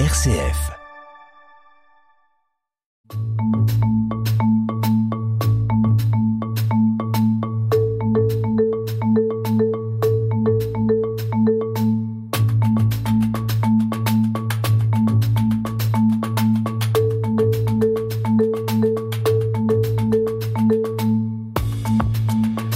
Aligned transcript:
RCF. 0.00 0.72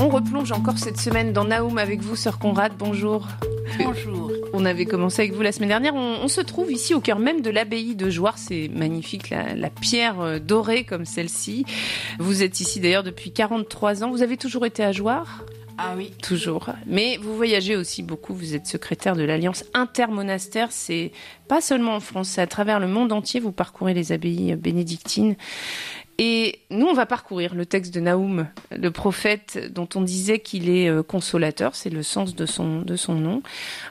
On 0.01 0.09
replonge 0.09 0.53
encore 0.53 0.79
cette 0.79 1.01
semaine 1.01 1.33
dans 1.33 1.43
Naoum 1.43 1.79
avec 1.79 2.01
vous, 2.01 2.15
Sœur 2.15 2.39
Conrad. 2.39 2.75
Bonjour. 2.79 3.27
On 4.61 4.65
avait 4.65 4.87
commencé 4.87 5.23
avec 5.23 5.35
vous 5.35 5.43
la 5.43 5.53
semaine 5.53 5.69
dernière. 5.69 5.95
On, 5.95 6.19
on 6.21 6.27
se 6.27 6.41
trouve 6.41 6.73
ici 6.73 6.93
au 6.93 7.01
cœur 7.01 7.21
même 7.21 7.43
de 7.43 7.51
l'abbaye 7.51 7.95
de 7.95 8.11
Joire. 8.11 8.39
C'est 8.39 8.69
magnifique, 8.75 9.31
la, 9.31 9.55
la 9.55 9.71
pierre 9.71 10.21
euh, 10.21 10.41
dorée 10.41 10.83
comme 10.83 11.05
celle-ci. 11.05 11.65
Vous 12.19 12.43
êtes 12.43 12.59
ici 12.59 12.81
d'ailleurs 12.81 13.05
depuis 13.05 13.31
43 13.31 14.03
ans. 14.03 14.11
Vous 14.11 14.23
avez 14.23 14.37
toujours 14.37 14.67
été 14.67 14.83
à 14.83 14.91
Joire? 14.91 15.45
Ah 15.79 15.95
oui. 15.97 16.11
Toujours. 16.25 16.71
Mais 16.87 17.19
vous 17.19 17.37
voyagez 17.37 17.77
aussi 17.77 18.03
beaucoup. 18.03 18.35
Vous 18.35 18.57
êtes 18.57 18.67
secrétaire 18.67 19.15
de 19.15 19.23
l'Alliance 19.23 19.63
intermonastère. 19.75 20.73
C'est 20.73 21.13
pas 21.47 21.61
seulement 21.61 21.95
en 21.95 22.01
France, 22.01 22.31
c'est 22.31 22.41
à 22.41 22.49
travers 22.49 22.81
le 22.81 22.89
monde 22.89 23.13
entier. 23.13 23.39
Vous 23.39 23.53
parcourez 23.53 23.95
les 23.95 24.11
abbayes 24.11 24.57
bénédictines. 24.57 25.37
Et 26.21 26.59
nous, 26.71 26.87
on 26.87 26.95
va 26.95 27.07
parcourir 27.07 27.55
le 27.55 27.65
texte 27.65 27.95
de 27.95 28.01
Naoum, 28.01 28.49
le 28.77 28.91
prophète 28.91 29.73
dont 29.73 29.89
on 29.95 30.01
disait 30.01 30.41
qu'il 30.41 30.69
est 30.69 30.89
euh, 30.89 31.05
consolateur, 31.05 31.77
c'est 31.77 31.91
le 31.91 32.03
sens 32.03 32.35
de 32.35 32.45
son, 32.45 32.85
nom. 33.15 33.43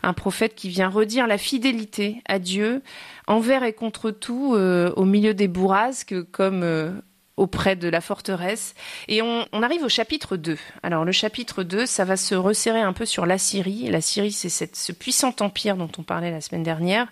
Un 0.04 0.12
prophète 0.12 0.54
qui 0.54 0.68
vient 0.68 0.90
redire 0.90 1.26
la 1.26 1.38
fidélité 1.38 2.22
à 2.28 2.40
Dieu 2.40 2.82
envers 3.28 3.64
et 3.64 3.72
contre 3.72 4.12
tout 4.12 4.56
euh, 4.56 4.92
au 4.98 5.06
milieu 5.06 5.34
des 5.34 5.48
bourrasques 5.48 6.22
comme 6.32 6.64
euh, 6.64 6.92
auprès 7.38 7.76
de 7.76 7.88
la 7.88 8.02
forteresse. 8.02 8.74
Et 9.08 9.22
on, 9.22 9.46
on, 9.54 9.64
arrive 9.64 9.84
au 9.84 9.90
chapitre 9.90 10.38
2. 10.38 10.58
Alors 10.84 11.06
le 11.06 11.12
chapitre 11.12 11.64
2, 11.64 11.86
ça 11.86 12.04
va 12.04 12.18
se 12.18 12.36
resserrer 12.36 12.82
un 12.82 12.94
peu 12.94 13.06
sur 13.06 13.26
la 13.26 13.38
Syrie. 13.38 13.90
La 13.90 14.02
Syrie, 14.02 14.32
c'est 14.32 14.76
ce 14.76 14.92
puissant 14.92 15.34
empire 15.40 15.78
dont 15.78 15.90
on 15.98 16.04
parlait 16.04 16.32
la 16.32 16.42
semaine 16.42 16.64
dernière, 16.64 17.08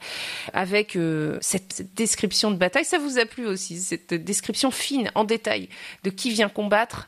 avec 0.54 0.96
euh, 0.96 1.38
cette, 1.42 1.74
cette, 1.74 1.94
description 1.94 2.50
de 2.50 2.58
bataille. 2.58 2.86
Ça 2.86 2.98
vous 2.98 3.20
a 3.20 3.26
plu 3.26 3.46
aussi, 3.46 3.78
cette 3.80 4.14
description 4.14 4.72
fine, 4.72 5.12
en 5.14 5.24
détail, 5.24 5.70
de 6.04 6.10
qui 6.10 6.32
vient 6.32 6.50
combattre 6.50 7.08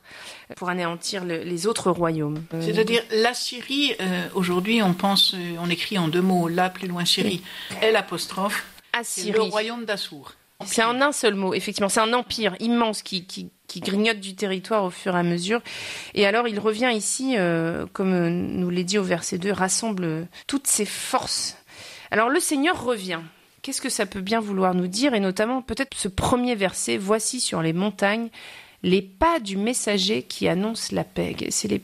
pour 0.55 0.69
anéantir 0.69 1.25
le, 1.25 1.43
les 1.43 1.67
autres 1.67 1.91
royaumes. 1.91 2.43
C'est-à-dire 2.61 3.01
la 3.11 3.33
Syrie, 3.33 3.95
euh, 3.99 4.27
aujourd'hui 4.35 4.81
on 4.83 4.93
pense, 4.93 5.33
euh, 5.33 5.55
on 5.59 5.69
écrit 5.69 5.97
en 5.97 6.07
deux 6.07 6.21
mots, 6.21 6.47
là 6.47 6.69
plus 6.69 6.87
loin 6.87 7.03
Syrie, 7.03 7.41
L 7.81 7.95
apostrophe, 7.95 8.65
Assyrie. 8.93 9.31
le 9.31 9.41
royaume 9.41 9.85
d'Assour. 9.85 10.33
C'est 10.65 10.83
en 10.83 11.01
un 11.01 11.11
seul 11.11 11.35
mot, 11.35 11.53
effectivement. 11.53 11.89
C'est 11.89 11.99
un 11.99 12.13
empire 12.13 12.55
immense 12.59 13.03
qui, 13.03 13.25
grignote 13.77 14.19
du 14.19 14.35
territoire 14.35 14.83
au 14.83 14.89
fur 14.89 15.15
et 15.15 15.19
à 15.19 15.23
mesure. 15.23 15.61
Et 16.15 16.25
alors, 16.25 16.47
il 16.47 16.59
revient 16.59 16.91
ici, 16.93 17.35
euh, 17.37 17.85
comme 17.93 18.27
nous 18.27 18.69
l'est 18.69 18.83
dit 18.83 18.97
au 18.97 19.03
verset 19.03 19.37
2, 19.37 19.51
rassemble 19.51 20.27
toutes 20.47 20.67
ses 20.67 20.85
forces. 20.85 21.57
Alors, 22.09 22.29
le 22.29 22.39
Seigneur 22.39 22.83
revient. 22.83 23.19
Qu'est-ce 23.61 23.81
que 23.81 23.89
ça 23.89 24.05
peut 24.05 24.21
bien 24.21 24.39
vouloir 24.39 24.73
nous 24.73 24.87
dire? 24.87 25.13
Et 25.13 25.19
notamment, 25.19 25.61
peut-être 25.61 25.95
ce 25.95 26.07
premier 26.07 26.55
verset, 26.55 26.97
Voici 26.97 27.39
sur 27.39 27.61
les 27.61 27.73
montagnes 27.73 28.29
les 28.83 29.01
pas 29.01 29.39
du 29.39 29.57
messager 29.57 30.23
qui 30.23 30.47
annonce 30.47 30.91
la 30.91 31.03
paix. 31.03 31.35
C'est 31.49 31.67
les, 31.67 31.81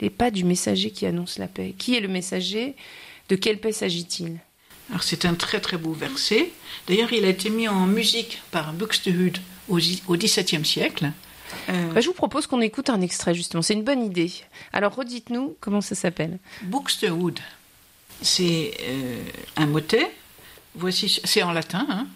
les 0.00 0.10
pas 0.10 0.30
du 0.30 0.44
messager 0.44 0.90
qui 0.90 1.06
annonce 1.06 1.38
la 1.38 1.48
paix. 1.48 1.74
Qui 1.76 1.96
est 1.96 2.00
le 2.00 2.08
messager? 2.08 2.76
De 3.28 3.36
quelle 3.36 3.58
paix 3.58 3.72
s'agit-il? 3.72 4.38
Alors 4.90 5.02
c'est 5.02 5.24
un 5.24 5.34
très 5.34 5.60
très 5.60 5.76
beau 5.76 5.92
verset. 5.92 6.52
D'ailleurs, 6.86 7.12
il 7.12 7.24
a 7.24 7.28
été 7.28 7.50
mis 7.50 7.68
en 7.68 7.86
musique 7.86 8.42
par 8.50 8.72
Buxtehude 8.72 9.38
au, 9.68 9.78
XVIIe 9.78 10.64
siècle. 10.64 11.10
Euh... 11.68 11.92
Bah, 11.92 12.00
je 12.00 12.08
vous 12.08 12.14
propose 12.14 12.46
qu'on 12.46 12.60
écoute 12.60 12.90
un 12.90 13.00
extrait 13.00 13.34
justement. 13.34 13.62
C'est 13.62 13.74
une 13.74 13.84
bonne 13.84 14.04
idée. 14.04 14.32
Alors 14.72 14.94
redites-nous 14.94 15.56
comment 15.60 15.80
ça 15.80 15.94
s'appelle. 15.94 16.38
Buxtehude, 16.62 17.40
c'est 18.20 18.72
euh, 18.82 19.22
un 19.56 19.66
motet. 19.66 20.10
Voici, 20.74 21.20
c'est 21.24 21.42
en 21.42 21.52
latin. 21.52 21.86
Hein. 21.88 22.06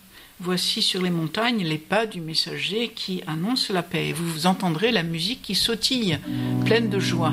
Voici 0.40 0.82
sur 0.82 1.02
les 1.02 1.10
montagnes 1.10 1.64
les 1.64 1.78
pas 1.78 2.06
du 2.06 2.20
messager 2.20 2.88
qui 2.88 3.22
annonce 3.26 3.70
la 3.70 3.82
paix. 3.82 4.12
Vous, 4.12 4.30
vous 4.30 4.46
entendrez 4.46 4.92
la 4.92 5.02
musique 5.02 5.42
qui 5.42 5.54
sautille, 5.54 6.18
pleine 6.64 6.90
de 6.90 7.00
joie. 7.00 7.32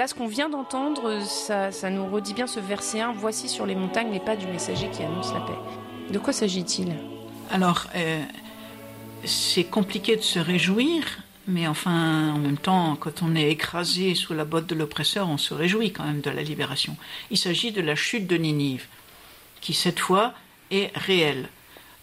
Là, 0.00 0.06
ce 0.06 0.14
qu'on 0.14 0.28
vient 0.28 0.48
d'entendre, 0.48 1.22
ça, 1.26 1.90
nous 1.90 2.06
redit 2.06 2.32
bien 2.32 2.46
ce 2.46 2.58
verset 2.58 3.00
1. 3.00 3.12
Voici 3.12 3.50
sur 3.50 3.66
les 3.66 3.74
montagnes 3.74 4.10
les 4.10 4.18
pas 4.18 4.34
du 4.34 4.46
messager 4.46 4.88
qui 4.88 5.02
annonce 5.02 5.30
la 5.34 5.40
paix. 5.40 5.58
De 6.10 6.18
quoi 6.18 6.32
s'agit-il? 6.32 6.94
Alors, 7.50 7.86
euh, 7.94 8.24
c'est 9.26 9.64
compliqué 9.64 10.16
de 10.16 10.22
se 10.22 10.38
réjouir, 10.38 11.04
mais 11.46 11.66
enfin, 11.66 12.32
en 12.32 12.38
même 12.38 12.56
temps, 12.56 12.96
quand 12.96 13.22
on 13.22 13.36
est 13.36 13.50
écrasé 13.50 14.14
sous 14.14 14.32
la 14.32 14.46
botte 14.46 14.66
de 14.66 14.74
l'oppresseur, 14.74 15.28
on 15.28 15.36
se 15.36 15.52
réjouit 15.52 15.92
quand 15.92 16.04
même 16.04 16.22
de 16.22 16.30
la 16.30 16.42
libération. 16.42 16.96
Il 17.30 17.36
s'agit 17.36 17.70
de 17.70 17.82
la 17.82 17.94
chute 17.94 18.26
de 18.26 18.38
Ninive, 18.38 18.86
qui 19.60 19.74
cette 19.74 19.98
fois 19.98 20.32
est 20.70 20.96
réelle. 20.96 21.50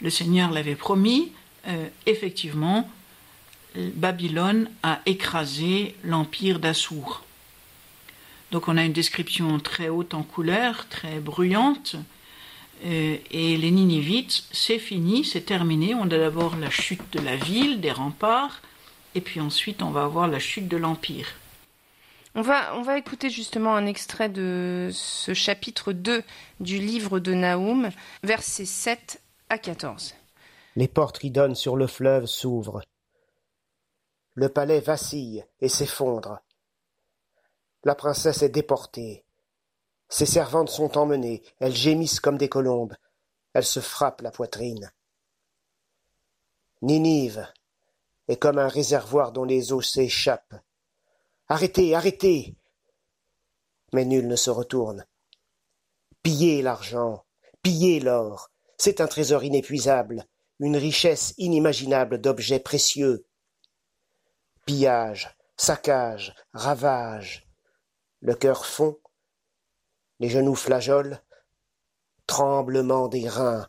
Le 0.01 0.11
Seigneur 0.11 0.51
l'avait 0.51 0.75
promis, 0.75 1.31
euh, 1.67 1.87
effectivement, 2.05 2.87
Babylone 3.75 4.69
a 4.83 4.99
écrasé 5.07 5.95
l'empire 6.03 6.59
d'Assour. 6.59 7.23
Donc 8.51 8.67
on 8.67 8.77
a 8.77 8.83
une 8.83 8.93
description 8.93 9.59
très 9.59 9.89
haute 9.89 10.13
en 10.13 10.23
couleur, 10.23 10.87
très 10.89 11.19
bruyante. 11.19 11.95
Euh, 12.85 13.17
et 13.31 13.57
les 13.57 13.71
Ninivites, 13.71 14.43
c'est 14.51 14.79
fini, 14.79 15.25
c'est 15.25 15.41
terminé. 15.41 15.95
On 15.95 16.03
a 16.03 16.17
d'abord 16.17 16.55
la 16.55 16.69
chute 16.69 17.11
de 17.11 17.19
la 17.19 17.35
ville, 17.35 17.81
des 17.81 17.91
remparts, 17.91 18.61
et 19.15 19.21
puis 19.21 19.39
ensuite 19.39 19.81
on 19.81 19.89
va 19.89 20.03
avoir 20.03 20.27
la 20.27 20.39
chute 20.39 20.67
de 20.67 20.77
l'Empire. 20.77 21.27
On 22.35 22.41
va, 22.41 22.75
on 22.75 22.83
va 22.83 22.99
écouter 22.99 23.31
justement 23.31 23.75
un 23.75 23.87
extrait 23.87 24.29
de 24.29 24.89
ce 24.93 25.33
chapitre 25.33 25.91
2 25.91 26.21
du 26.59 26.77
livre 26.77 27.19
de 27.19 27.33
Naoum, 27.33 27.89
versets 28.21 28.65
7 28.65 29.21
à 29.49 29.57
14. 29.57 30.13
Les 30.75 30.87
portes 30.87 31.17
qui 31.17 31.31
donnent 31.31 31.55
sur 31.55 31.75
le 31.75 31.87
fleuve 31.87 32.27
s'ouvrent. 32.27 32.83
Le 34.35 34.49
palais 34.49 34.81
vacille 34.81 35.43
et 35.61 35.67
s'effondre. 35.67 36.39
La 37.87 37.95
princesse 37.95 38.41
est 38.41 38.49
déportée. 38.49 39.23
Ses 40.09 40.25
servantes 40.25 40.67
sont 40.67 40.97
emmenées, 40.97 41.41
elles 41.61 41.73
gémissent 41.73 42.19
comme 42.19 42.37
des 42.37 42.49
colombes, 42.49 42.93
elles 43.53 43.63
se 43.63 43.79
frappent 43.79 44.19
la 44.19 44.29
poitrine. 44.29 44.91
Ninive 46.81 47.47
est 48.27 48.35
comme 48.35 48.57
un 48.57 48.67
réservoir 48.67 49.31
dont 49.31 49.45
les 49.45 49.71
eaux 49.71 49.79
s'échappent. 49.81 50.61
Arrêtez, 51.47 51.95
arrêtez. 51.95 52.57
Mais 53.93 54.03
nul 54.03 54.27
ne 54.27 54.35
se 54.35 54.49
retourne. 54.49 55.05
Pillez 56.23 56.61
l'argent, 56.61 57.23
pillez 57.61 58.01
l'or, 58.01 58.51
c'est 58.77 58.99
un 58.99 59.07
trésor 59.07 59.45
inépuisable, 59.45 60.25
une 60.59 60.75
richesse 60.75 61.33
inimaginable 61.37 62.19
d'objets 62.19 62.59
précieux. 62.59 63.25
Pillage, 64.65 65.37
saccage, 65.55 66.35
ravage, 66.51 67.46
le 68.21 68.33
cœur 68.33 68.65
fond, 68.65 68.99
les 70.19 70.29
genoux 70.29 70.55
flageolent, 70.55 71.21
tremblement 72.25 73.07
des 73.07 73.29
reins, 73.29 73.67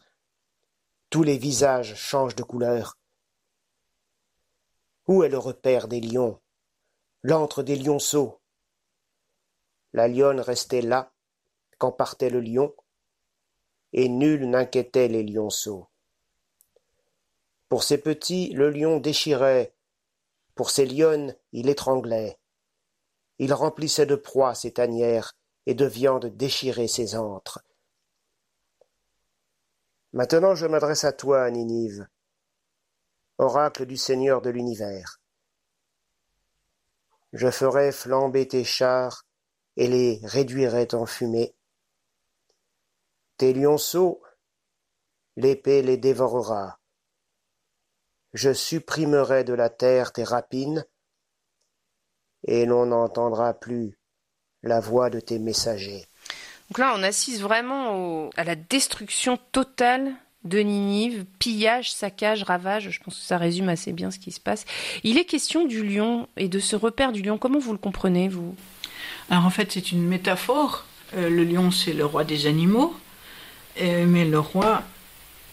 tous 1.10 1.22
les 1.22 1.38
visages 1.38 1.94
changent 1.94 2.36
de 2.36 2.42
couleur. 2.42 2.98
Où 5.06 5.22
est 5.22 5.28
le 5.28 5.38
repère 5.38 5.88
des 5.88 6.00
lions, 6.00 6.40
l'antre 7.22 7.62
des 7.62 7.76
lionceaux 7.76 8.40
La 9.92 10.08
lionne 10.08 10.40
restait 10.40 10.82
là 10.82 11.12
quand 11.78 11.92
partait 11.92 12.30
le 12.30 12.40
lion, 12.40 12.74
et 13.92 14.08
nul 14.08 14.50
n'inquiétait 14.50 15.08
les 15.08 15.22
lionceaux. 15.22 15.88
Pour 17.68 17.84
ces 17.84 17.98
petits, 17.98 18.50
le 18.52 18.70
lion 18.70 18.98
déchirait 18.98 19.74
Pour 20.54 20.70
ses 20.70 20.86
lionnes, 20.86 21.36
il 21.52 21.68
étranglait. 21.68 22.38
Il 23.38 23.52
remplissait 23.52 24.06
de 24.06 24.17
proie 24.17 24.55
ses 24.55 24.73
tanières 24.73 25.37
et 25.67 25.75
de 25.75 25.85
viande 25.85 26.26
déchirée 26.26 26.88
ses 26.88 27.14
antres. 27.14 27.62
Maintenant 30.12 30.55
je 30.55 30.67
m'adresse 30.67 31.05
à 31.05 31.12
toi, 31.12 31.50
Ninive, 31.50 32.08
oracle 33.38 33.87
du 33.87 33.96
Seigneur 33.96 34.40
de 34.40 34.50
l'univers. 34.50 35.20
Je 37.32 37.50
ferai 37.50 37.93
flamber 37.93 38.49
tes 38.49 38.64
chars 38.64 39.26
et 39.76 39.87
les 39.87 40.20
réduirai 40.25 40.88
en 40.94 41.06
fumée. 41.06 41.55
Tes 43.37 43.52
lionceaux, 43.52 44.23
l'épée 45.37 45.82
les 45.82 45.99
dévorera. 45.99 46.81
Je 48.32 48.52
supprimerai 48.52 49.44
de 49.44 49.52
la 49.52 49.70
terre 49.70 50.12
tes 50.12 50.25
rapines, 50.25 50.85
et 52.48 52.64
l'on 52.64 52.86
n'entendra 52.86 53.52
plus 53.52 53.98
la 54.62 54.80
voix 54.80 55.10
de 55.10 55.20
tes 55.20 55.38
messagers. 55.38 56.06
Donc 56.70 56.78
là, 56.78 56.94
on 56.96 57.02
assiste 57.02 57.40
vraiment 57.40 58.30
à 58.36 58.44
la 58.44 58.56
destruction 58.56 59.38
totale 59.52 60.12
de 60.44 60.58
Ninive, 60.58 61.24
pillage, 61.38 61.92
saccage, 61.92 62.42
ravage, 62.42 62.90
je 62.90 63.00
pense 63.02 63.16
que 63.16 63.24
ça 63.24 63.38
résume 63.38 63.68
assez 63.68 63.92
bien 63.92 64.10
ce 64.10 64.18
qui 64.18 64.32
se 64.32 64.40
passe. 64.40 64.64
Il 65.04 65.18
est 65.18 65.24
question 65.24 65.66
du 65.66 65.84
lion 65.84 66.28
et 66.36 66.48
de 66.48 66.58
ce 66.58 66.74
repère 66.74 67.12
du 67.12 67.22
lion. 67.22 67.38
Comment 67.38 67.58
vous 67.58 67.72
le 67.72 67.78
comprenez, 67.78 68.28
vous? 68.28 68.54
Alors 69.30 69.44
en 69.44 69.50
fait, 69.50 69.72
c'est 69.72 69.92
une 69.92 70.06
métaphore. 70.06 70.86
Euh, 71.16 71.28
le 71.28 71.44
lion, 71.44 71.70
c'est 71.70 71.92
le 71.92 72.04
roi 72.04 72.24
des 72.24 72.46
animaux, 72.46 72.94
euh, 73.80 74.06
mais 74.06 74.24
le 74.24 74.38
roi, 74.38 74.82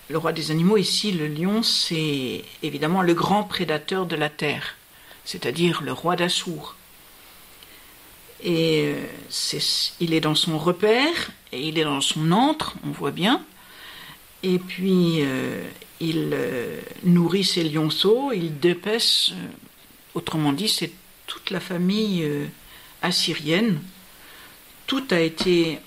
le 0.09 0.17
roi 0.17 0.31
des 0.31 0.51
animaux 0.51 0.77
ici, 0.77 1.11
le 1.11 1.27
lion, 1.27 1.61
c'est 1.61 2.43
évidemment 2.63 3.01
le 3.01 3.13
grand 3.13 3.43
prédateur 3.43 4.05
de 4.05 4.15
la 4.15 4.29
terre, 4.29 4.75
c'est-à-dire 5.23 5.81
le 5.81 5.93
roi 5.93 6.15
d'Assour. 6.15 6.75
Et 8.43 8.93
euh, 8.93 9.59
il 9.99 10.13
est 10.13 10.19
dans 10.19 10.35
son 10.35 10.57
repère 10.57 11.31
et 11.51 11.67
il 11.67 11.79
est 11.79 11.83
dans 11.83 12.01
son 12.01 12.31
antre, 12.31 12.75
on 12.85 12.91
voit 12.91 13.11
bien. 13.11 13.43
Et 14.43 14.59
puis 14.59 15.21
euh, 15.21 15.63
il 15.99 16.31
euh, 16.33 16.79
nourrit 17.03 17.43
ses 17.43 17.63
lionceaux, 17.63 18.31
il 18.33 18.59
dépèce, 18.59 19.31
autrement 20.13 20.53
dit, 20.53 20.67
c'est 20.67 20.91
toute 21.27 21.49
la 21.49 21.59
famille 21.59 22.29
assyrienne. 23.01 23.81
Tout 24.85 25.03
a 25.09 25.19
été 25.19 25.79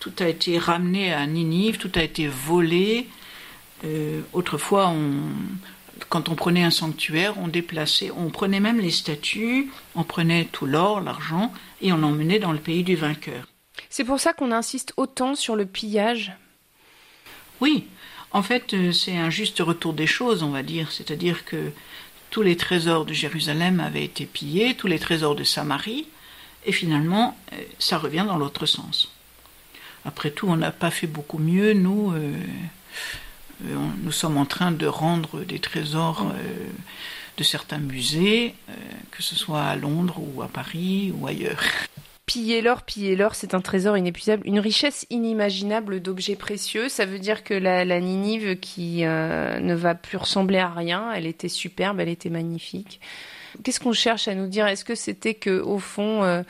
tout 0.00 0.12
a 0.18 0.28
été 0.28 0.58
ramené 0.58 1.12
à 1.12 1.24
Ninive, 1.26 1.78
tout 1.78 1.92
a 1.94 2.02
été 2.02 2.26
volé. 2.26 3.08
autrefois, 4.32 4.88
on, 4.88 5.20
quand 6.08 6.28
on 6.28 6.34
prenait 6.34 6.62
un 6.62 6.70
sanctuaire, 6.70 7.38
on 7.38 7.48
déplaçait, 7.48 8.10
on 8.16 8.30
prenait 8.30 8.60
même 8.60 8.80
les 8.80 8.90
statues, 8.90 9.70
on 9.94 10.04
prenait 10.04 10.46
tout 10.46 10.66
l'or, 10.66 11.00
l'argent, 11.00 11.52
et 11.80 11.92
on 11.92 11.98
l'emmenait 11.98 12.38
dans 12.38 12.52
le 12.52 12.58
pays 12.58 12.84
du 12.84 12.96
vainqueur. 12.96 13.46
C'est 13.90 14.04
pour 14.04 14.20
ça 14.20 14.32
qu'on 14.32 14.52
insiste 14.52 14.92
autant 14.96 15.34
sur 15.34 15.56
le 15.56 15.66
pillage 15.66 16.32
Oui, 17.60 17.86
en 18.32 18.42
fait, 18.42 18.74
euh, 18.74 18.92
c'est 18.92 19.16
un 19.16 19.30
juste 19.30 19.60
retour 19.60 19.92
des 19.92 20.06
choses, 20.06 20.42
on 20.42 20.50
va 20.50 20.62
dire. 20.62 20.92
C'est-à-dire 20.92 21.44
que 21.44 21.72
tous 22.30 22.42
les 22.42 22.56
trésors 22.56 23.04
de 23.04 23.12
Jérusalem 23.12 23.80
avaient 23.80 24.04
été 24.04 24.26
pillés, 24.26 24.74
tous 24.74 24.88
les 24.88 24.98
trésors 24.98 25.34
de 25.34 25.44
Samarie, 25.44 26.06
et 26.66 26.72
finalement, 26.72 27.36
euh, 27.52 27.56
ça 27.78 27.98
revient 27.98 28.24
dans 28.26 28.36
l'autre 28.36 28.66
sens. 28.66 29.12
Après 30.04 30.30
tout, 30.30 30.48
on 30.48 30.56
n'a 30.56 30.70
pas 30.70 30.90
fait 30.90 31.06
beaucoup 31.06 31.38
mieux, 31.38 31.72
nous. 31.72 32.12
Euh, 32.12 32.16
euh, 32.16 32.36
nous 33.60 34.12
sommes 34.12 34.36
en 34.36 34.44
train 34.44 34.70
de 34.70 34.86
rendre 34.86 35.44
des 35.44 35.58
trésors 35.58 36.24
mm. 36.24 36.30
euh, 36.30 36.66
de 37.36 37.44
certains 37.44 37.78
musées, 37.78 38.54
euh, 38.68 38.72
que 39.10 39.22
ce 39.22 39.34
soit 39.34 39.62
à 39.62 39.76
Londres 39.76 40.18
ou 40.18 40.42
à 40.42 40.48
Paris 40.48 41.12
ou 41.18 41.26
ailleurs. 41.26 41.62
Piller 42.26 42.60
l'or, 42.60 42.82
piller 42.82 43.14
l'or, 43.14 43.34
c'est 43.34 43.54
un 43.54 43.60
trésor 43.60 43.96
inépuisable, 43.96 44.42
une 44.46 44.58
richesse 44.58 45.06
inimaginable 45.10 46.00
d'objets 46.00 46.34
précieux. 46.34 46.88
Ça 46.88 47.06
veut 47.06 47.20
dire 47.20 47.44
que 47.44 47.54
la, 47.54 47.84
Ninive 48.00 48.58
qui 48.58 49.02
ne 49.04 49.74
va 49.74 49.94
plus 49.94 50.16
ressembler 50.16 50.58
à 50.58 50.68
rien, 50.68 51.12
elle 51.12 51.26
était 51.26 51.48
superbe, 51.48 52.00
elle 52.00 52.08
était 52.08 52.28
magnifique. 52.28 53.00
Qu'est-ce 53.62 53.78
qu'on 53.78 53.92
cherche 53.92 54.26
à 54.26 54.34
nous 54.34 54.48
dire? 54.48 54.66
Est-ce 54.66 54.84
que 54.84 54.96
c'était 54.96 55.34
que, 55.34 55.60
au 55.60 55.78
fond, 55.78 56.44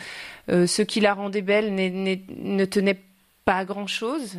ce 0.49 0.81
qui 0.81 1.01
la 1.01 1.13
rendait 1.13 1.43
belle 1.43 1.75
ne 1.75 2.65
tenait 2.65 3.03
pas 3.45 3.59
à 3.59 3.65
grand 3.67 3.87
chose 3.87 4.39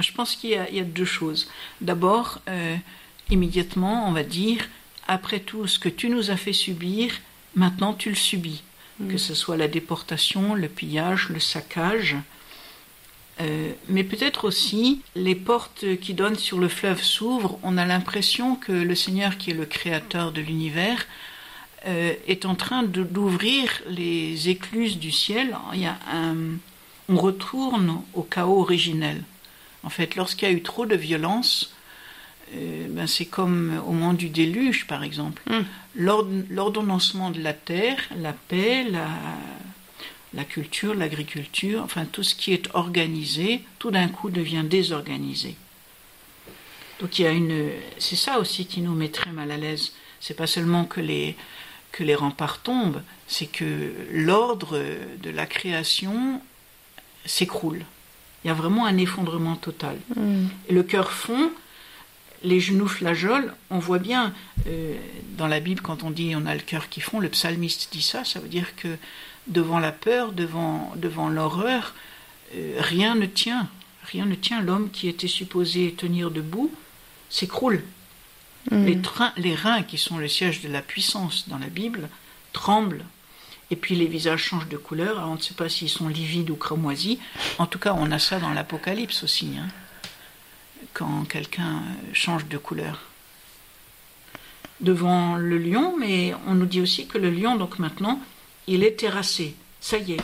je 0.00 0.12
pense 0.12 0.36
qu'il 0.36 0.50
y, 0.50 0.80
a 0.80 0.84
deux 0.84 1.04
choses. 1.04 1.48
D'abord, 1.80 2.40
euh, 2.48 2.76
immédiatement, 3.30 4.08
on 4.08 4.12
va 4.12 4.22
dire, 4.22 4.68
après 5.08 5.40
tout 5.40 5.66
ce 5.66 5.78
que 5.78 5.88
tu 5.88 6.08
nous 6.08 6.30
as 6.30 6.36
fait 6.36 6.52
subir, 6.52 7.12
maintenant 7.54 7.92
tu 7.92 8.08
le 8.08 8.16
subis. 8.16 8.62
Mm. 8.98 9.08
Que 9.08 9.18
ce 9.18 9.34
soit 9.34 9.56
la 9.56 9.68
déportation, 9.68 10.54
le 10.54 10.68
pillage, 10.68 11.28
le 11.28 11.40
saccage. 11.40 12.16
Euh, 13.40 13.72
mais 13.88 14.04
peut-être 14.04 14.44
aussi 14.44 15.02
les 15.14 15.34
portes 15.34 15.84
qui 16.00 16.14
donnent 16.14 16.38
sur 16.38 16.58
le 16.58 16.68
fleuve 16.68 17.02
s'ouvrent. 17.02 17.58
On 17.62 17.76
a 17.78 17.84
l'impression 17.84 18.56
que 18.56 18.72
le 18.72 18.94
Seigneur, 18.94 19.36
qui 19.36 19.50
est 19.50 19.54
le 19.54 19.66
créateur 19.66 20.32
de 20.32 20.40
l'univers, 20.40 21.06
euh, 21.86 22.14
est 22.28 22.46
en 22.46 22.54
train 22.54 22.82
d'ouvrir 22.82 23.82
les 23.88 24.48
écluses 24.48 24.98
du 24.98 25.10
ciel. 25.10 25.56
Il 25.74 25.80
y 25.80 25.86
a 25.86 25.98
un, 26.12 26.36
on 27.08 27.16
retourne 27.16 28.02
au 28.14 28.22
chaos 28.22 28.60
originel. 28.60 29.22
En 29.84 29.90
fait, 29.90 30.16
lorsqu'il 30.16 30.48
y 30.48 30.50
a 30.50 30.54
eu 30.54 30.62
trop 30.62 30.86
de 30.86 30.94
violence, 30.94 31.74
euh, 32.54 32.86
ben 32.88 33.06
c'est 33.06 33.26
comme 33.26 33.80
au 33.86 33.92
moment 33.92 34.14
du 34.14 34.28
déluge, 34.28 34.86
par 34.86 35.02
exemple. 35.02 35.42
Hmm. 35.46 35.62
L'ordonnancement 35.94 37.30
de 37.30 37.40
la 37.40 37.52
terre, 37.52 37.98
la 38.16 38.32
paix, 38.32 38.84
la, 38.84 39.08
la 40.34 40.44
culture, 40.44 40.94
l'agriculture, 40.94 41.82
enfin 41.82 42.04
tout 42.04 42.22
ce 42.22 42.34
qui 42.34 42.52
est 42.52 42.68
organisé, 42.74 43.62
tout 43.78 43.90
d'un 43.90 44.08
coup 44.08 44.30
devient 44.30 44.64
désorganisé. 44.64 45.56
Donc 47.00 47.18
il 47.18 47.22
y 47.22 47.26
a 47.26 47.32
une, 47.32 47.70
c'est 47.98 48.16
ça 48.16 48.38
aussi 48.38 48.66
qui 48.66 48.80
nous 48.80 48.94
met 48.94 49.08
très 49.08 49.32
mal 49.32 49.50
à 49.50 49.56
l'aise. 49.56 49.92
C'est 50.20 50.36
pas 50.36 50.46
seulement 50.46 50.84
que 50.84 51.00
les 51.00 51.36
que 51.90 52.04
les 52.04 52.14
remparts 52.14 52.62
tombent, 52.62 53.02
c'est 53.26 53.46
que 53.46 53.92
l'ordre 54.12 54.82
de 55.22 55.28
la 55.28 55.44
création 55.44 56.40
s'écroule. 57.26 57.84
Il 58.44 58.48
y 58.48 58.50
a 58.50 58.54
vraiment 58.54 58.86
un 58.86 58.96
effondrement 58.98 59.56
total. 59.56 59.96
Mm. 60.16 60.46
Et 60.68 60.72
le 60.72 60.82
cœur 60.82 61.12
fond, 61.12 61.50
les 62.42 62.60
genoux 62.60 62.88
flageolent. 62.88 63.54
On 63.70 63.78
voit 63.78 63.98
bien 63.98 64.34
euh, 64.66 64.96
dans 65.36 65.46
la 65.46 65.60
Bible, 65.60 65.80
quand 65.80 66.02
on 66.02 66.10
dit 66.10 66.34
on 66.36 66.46
a 66.46 66.54
le 66.54 66.60
cœur 66.60 66.88
qui 66.88 67.00
fond, 67.00 67.20
le 67.20 67.28
psalmiste 67.28 67.92
dit 67.92 68.02
ça, 68.02 68.24
ça 68.24 68.40
veut 68.40 68.48
dire 68.48 68.74
que 68.76 68.96
devant 69.46 69.78
la 69.78 69.92
peur, 69.92 70.32
devant, 70.32 70.92
devant 70.96 71.28
l'horreur, 71.28 71.94
euh, 72.54 72.74
rien 72.78 73.14
ne 73.14 73.26
tient. 73.26 73.68
Rien 74.04 74.26
ne 74.26 74.34
tient. 74.34 74.60
L'homme 74.60 74.90
qui 74.90 75.08
était 75.08 75.28
supposé 75.28 75.92
tenir 75.92 76.30
debout 76.30 76.72
s'écroule. 77.30 77.82
Mm. 78.70 78.84
Les, 78.84 78.98
les 79.36 79.54
reins, 79.54 79.82
qui 79.82 79.98
sont 79.98 80.18
le 80.18 80.28
siège 80.28 80.62
de 80.62 80.68
la 80.68 80.82
puissance 80.82 81.48
dans 81.48 81.58
la 81.58 81.68
Bible, 81.68 82.08
tremblent. 82.52 83.04
Et 83.72 83.76
puis 83.76 83.94
les 83.94 84.04
visages 84.06 84.44
changent 84.44 84.68
de 84.68 84.76
couleur. 84.76 85.16
Alors 85.16 85.30
on 85.30 85.36
ne 85.36 85.40
sait 85.40 85.54
pas 85.54 85.70
s'ils 85.70 85.88
sont 85.88 86.06
livides 86.06 86.50
ou 86.50 86.56
cramoisis. 86.56 87.18
En 87.58 87.66
tout 87.66 87.78
cas, 87.78 87.94
on 87.98 88.12
a 88.12 88.18
ça 88.18 88.38
dans 88.38 88.50
l'Apocalypse 88.50 89.24
aussi. 89.24 89.54
Hein, 89.58 89.68
quand 90.92 91.26
quelqu'un 91.26 91.80
change 92.12 92.46
de 92.48 92.58
couleur. 92.58 93.00
Devant 94.80 95.36
le 95.36 95.56
lion, 95.56 95.96
mais 95.98 96.34
on 96.46 96.54
nous 96.54 96.66
dit 96.66 96.82
aussi 96.82 97.06
que 97.06 97.16
le 97.16 97.30
lion, 97.30 97.56
donc 97.56 97.78
maintenant, 97.78 98.20
il 98.66 98.84
est 98.84 98.96
terrassé. 98.96 99.56
Ça 99.80 99.96
y 99.96 100.12
est. 100.12 100.22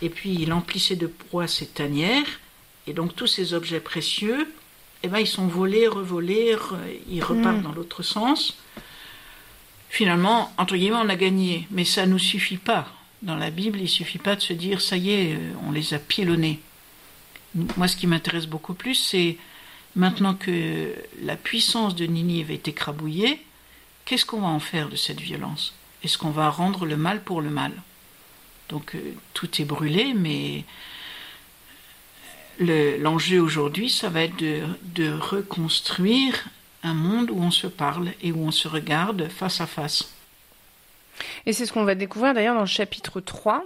Et 0.00 0.08
puis 0.08 0.34
il 0.34 0.52
emplissait 0.52 0.96
de 0.96 1.06
proie 1.06 1.46
ses 1.46 1.66
tanières. 1.66 2.40
Et 2.88 2.94
donc 2.94 3.14
tous 3.14 3.28
ces 3.28 3.54
objets 3.54 3.78
précieux, 3.78 4.52
eh 5.04 5.08
ben, 5.08 5.20
ils 5.20 5.28
sont 5.28 5.46
volés, 5.46 5.86
revolés, 5.86 6.56
ils 7.08 7.22
repartent 7.22 7.58
mm. 7.58 7.62
dans 7.62 7.72
l'autre 7.72 8.02
sens 8.02 8.56
finalement, 9.92 10.50
entre 10.56 10.74
guillemets, 10.74 10.96
on 10.96 11.08
a 11.10 11.16
gagné. 11.16 11.68
Mais 11.70 11.84
ça 11.84 12.06
ne 12.06 12.12
nous 12.12 12.18
suffit 12.18 12.56
pas. 12.56 12.88
Dans 13.20 13.36
la 13.36 13.50
Bible, 13.50 13.78
il 13.78 13.82
ne 13.84 13.88
suffit 13.88 14.18
pas 14.18 14.34
de 14.34 14.40
se 14.40 14.54
dire, 14.54 14.80
ça 14.80 14.96
y 14.96 15.10
est, 15.10 15.34
euh, 15.34 15.52
on 15.68 15.70
les 15.70 15.94
a 15.94 15.98
piélonnés. 15.98 16.60
Moi, 17.76 17.86
ce 17.86 17.96
qui 17.96 18.06
m'intéresse 18.06 18.46
beaucoup 18.46 18.72
plus, 18.72 18.94
c'est 18.94 19.36
maintenant 19.94 20.34
que 20.34 20.94
la 21.22 21.36
puissance 21.36 21.94
de 21.94 22.06
Ninive 22.06 22.50
est 22.50 22.66
écrabouillée, 22.66 23.44
qu'est-ce 24.06 24.24
qu'on 24.24 24.40
va 24.40 24.48
en 24.48 24.60
faire 24.60 24.88
de 24.88 24.96
cette 24.96 25.20
violence? 25.20 25.74
Est-ce 26.02 26.16
qu'on 26.16 26.30
va 26.30 26.48
rendre 26.48 26.86
le 26.86 26.96
mal 26.96 27.22
pour 27.22 27.42
le 27.42 27.50
mal? 27.50 27.72
Donc, 28.70 28.94
euh, 28.94 29.14
tout 29.34 29.60
est 29.60 29.66
brûlé, 29.66 30.14
mais 30.14 30.64
l'enjeu 32.58 33.40
aujourd'hui, 33.40 33.90
ça 33.90 34.08
va 34.08 34.22
être 34.22 34.36
de 34.38 35.12
reconstruire 35.12 36.48
un 36.82 36.94
monde 36.94 37.30
où 37.30 37.40
on 37.40 37.50
se 37.50 37.66
parle 37.66 38.12
et 38.22 38.32
où 38.32 38.40
on 38.40 38.50
se 38.50 38.68
regarde 38.68 39.28
face 39.28 39.60
à 39.60 39.66
face. 39.66 40.08
Et 41.46 41.52
c'est 41.52 41.66
ce 41.66 41.72
qu'on 41.72 41.84
va 41.84 41.94
découvrir 41.94 42.34
d'ailleurs 42.34 42.54
dans 42.54 42.60
le 42.60 42.66
chapitre 42.66 43.20
3 43.20 43.64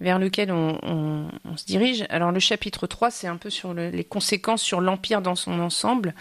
vers 0.00 0.18
lequel 0.18 0.52
on, 0.52 1.28
se 1.56 1.64
dirige. 1.64 2.04
Alors 2.10 2.32
le 2.32 2.40
chapitre 2.40 2.86
3, 2.86 3.10
c'est 3.10 3.26
un 3.26 3.36
peu 3.36 3.50
sur 3.50 3.72
les 3.72 4.04
conséquences 4.04 4.62
sur 4.62 4.80
l'Empire 4.80 5.22
dans 5.22 5.36
son 5.36 5.60
ensemble, 5.60 6.14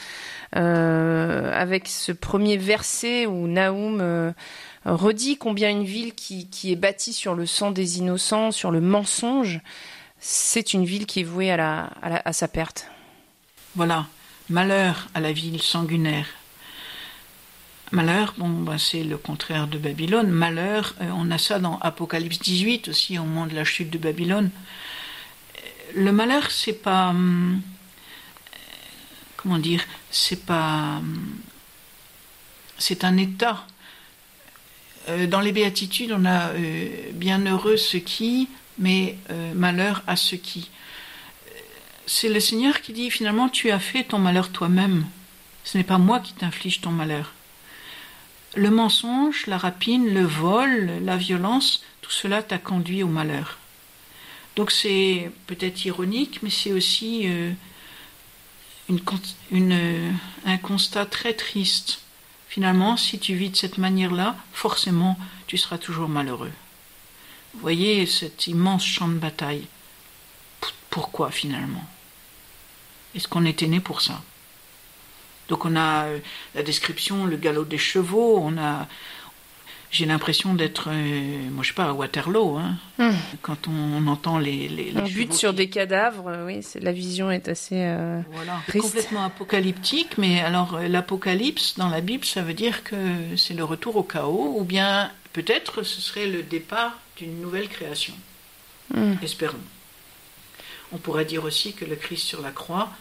euh, 0.55 1.51
avec 1.53 1.87
ce 1.87 2.11
premier 2.11 2.57
verset 2.57 3.25
où 3.25 3.47
Naoum 3.47 3.99
euh, 3.99 4.31
redit 4.85 5.37
combien 5.37 5.69
une 5.69 5.83
ville 5.83 6.13
qui, 6.13 6.47
qui 6.47 6.71
est 6.71 6.75
bâtie 6.75 7.13
sur 7.13 7.33
le 7.33 7.45
sang 7.45 7.71
des 7.71 7.97
innocents, 7.97 8.51
sur 8.51 8.71
le 8.71 8.81
mensonge, 8.81 9.61
c'est 10.19 10.73
une 10.73 10.85
ville 10.85 11.07
qui 11.07 11.21
est 11.21 11.23
vouée 11.23 11.51
à, 11.51 11.57
la, 11.57 11.89
à, 12.03 12.31
sa 12.31 12.47
perte. 12.47 12.87
Voilà, 13.75 14.05
malheur 14.51 15.07
à 15.13 15.19
la 15.19 15.31
ville 15.31 15.61
sanguinaire. 15.61 16.27
Malheur, 17.91 18.33
bon, 18.37 18.49
ben 18.49 18.77
c'est 18.77 19.03
le 19.03 19.17
contraire 19.17 19.67
de 19.67 19.77
Babylone. 19.77 20.29
Malheur, 20.29 20.93
euh, 21.01 21.09
on 21.13 21.31
a 21.31 21.37
ça 21.37 21.59
dans 21.59 21.77
Apocalypse 21.79 22.39
18 22.39 22.89
aussi, 22.89 23.17
au 23.17 23.23
moment 23.23 23.47
de 23.47 23.55
la 23.55 23.63
chute 23.63 23.89
de 23.89 23.97
Babylone. 23.97 24.49
Le 25.95 26.11
malheur, 26.11 26.51
c'est 26.51 26.81
pas. 26.81 27.09
Hum, 27.09 27.61
comment 29.37 29.57
dire 29.57 29.83
C'est 30.09 30.45
pas. 30.45 30.97
Hum, 30.99 31.37
c'est 32.77 33.03
un 33.03 33.17
état. 33.17 33.65
Euh, 35.09 35.27
dans 35.27 35.41
les 35.41 35.51
béatitudes, 35.51 36.11
on 36.11 36.25
a 36.25 36.49
euh, 36.49 36.87
bienheureux 37.13 37.77
ceux 37.77 37.99
qui, 37.99 38.49
mais 38.77 39.17
euh, 39.29 39.53
malheur 39.53 40.03
à 40.07 40.15
ceux 40.15 40.37
qui. 40.37 40.69
C'est 42.05 42.29
le 42.29 42.39
Seigneur 42.39 42.81
qui 42.81 42.93
dit 42.93 43.09
finalement 43.09 43.49
tu 43.49 43.71
as 43.71 43.79
fait 43.79 44.03
ton 44.03 44.19
malheur 44.19 44.49
toi-même. 44.49 45.05
Ce 45.63 45.77
n'est 45.77 45.83
pas 45.83 45.97
moi 45.97 46.19
qui 46.19 46.33
t'inflige 46.33 46.81
ton 46.81 46.91
malheur. 46.91 47.33
Le 48.55 48.69
mensonge, 48.69 49.45
la 49.47 49.57
rapine, 49.57 50.13
le 50.13 50.25
vol, 50.25 50.91
la 51.03 51.15
violence, 51.15 51.83
tout 52.01 52.11
cela 52.11 52.43
t'a 52.43 52.57
conduit 52.57 53.03
au 53.03 53.07
malheur. 53.07 53.57
Donc 54.55 54.71
c'est 54.71 55.31
peut-être 55.47 55.85
ironique, 55.85 56.39
mais 56.43 56.49
c'est 56.49 56.73
aussi 56.73 57.29
une, 58.89 60.13
un 60.45 60.57
constat 60.57 61.05
très 61.05 61.33
triste 61.33 62.01
Finalement, 62.51 62.97
si 62.97 63.17
tu 63.17 63.33
vis 63.33 63.49
de 63.49 63.55
cette 63.55 63.77
manière-là, 63.77 64.35
forcément, 64.51 65.17
tu 65.47 65.57
seras 65.57 65.77
toujours 65.77 66.09
malheureux. 66.09 66.51
Voyez 67.53 68.05
cet 68.05 68.47
immense 68.47 68.83
champ 68.83 69.07
de 69.07 69.13
bataille. 69.13 69.67
Pourquoi 70.89 71.31
finalement? 71.31 71.85
Est-ce 73.15 73.27
qu'on 73.27 73.45
était 73.45 73.67
né 73.67 73.79
pour 73.79 74.01
ça? 74.01 74.21
Donc 75.49 75.65
on 75.65 75.75
a 75.75 76.05
euh, 76.05 76.19
la 76.55 76.63
description, 76.63 77.25
le 77.25 77.35
galop 77.35 77.65
des 77.65 77.77
chevaux, 77.77 78.39
on 78.41 78.57
a, 78.57 78.87
j'ai 79.91 80.05
l'impression 80.05 80.53
d'être, 80.53 80.89
euh, 80.89 81.49
moi 81.51 81.63
je 81.63 81.69
sais 81.69 81.73
pas, 81.73 81.89
à 81.89 81.93
Waterloo. 81.93 82.57
Hein. 82.57 82.77
Hmm. 82.97 83.11
Quand 83.41 83.67
on, 83.67 84.07
entend 84.07 84.39
les, 84.39 84.69
les, 84.69 84.93
on 84.95 85.03
bute 85.03 85.33
sur 85.33 85.53
des 85.53 85.69
cadavres, 85.69 86.29
euh, 86.29 86.45
oui, 86.45 86.65
la 86.79 86.93
vision 86.93 87.29
est 87.29 87.49
assez 87.49 87.75
euh, 87.75 88.21
voilà, 88.31 88.61
complètement 88.71 89.25
apocalyptique. 89.25 90.17
Mais 90.17 90.39
alors 90.39 90.79
l'apocalypse 90.79 91.77
dans 91.77 91.89
la 91.89 91.99
Bible, 91.99 92.23
ça 92.23 92.41
veut 92.41 92.53
dire 92.53 92.85
que 92.85 92.95
c'est 93.35 93.53
le 93.53 93.65
retour 93.65 93.97
au 93.97 94.03
chaos, 94.03 94.55
ou 94.57 94.63
bien 94.63 95.11
peut-être 95.33 95.83
ce 95.83 95.99
serait 95.99 96.27
le 96.27 96.41
départ 96.41 96.97
d'une 97.17 97.41
nouvelle 97.41 97.67
création. 97.67 98.13
Hmm. 98.93 99.15
Espérons. 99.21 99.57
On 100.91 100.97
pourrait 100.97 101.25
dire 101.25 101.43
aussi 101.43 101.73
que 101.73 101.85
le 101.85 101.95
Christ 101.95 102.25
sur 102.25 102.41
la 102.41 102.51
croix 102.51 102.91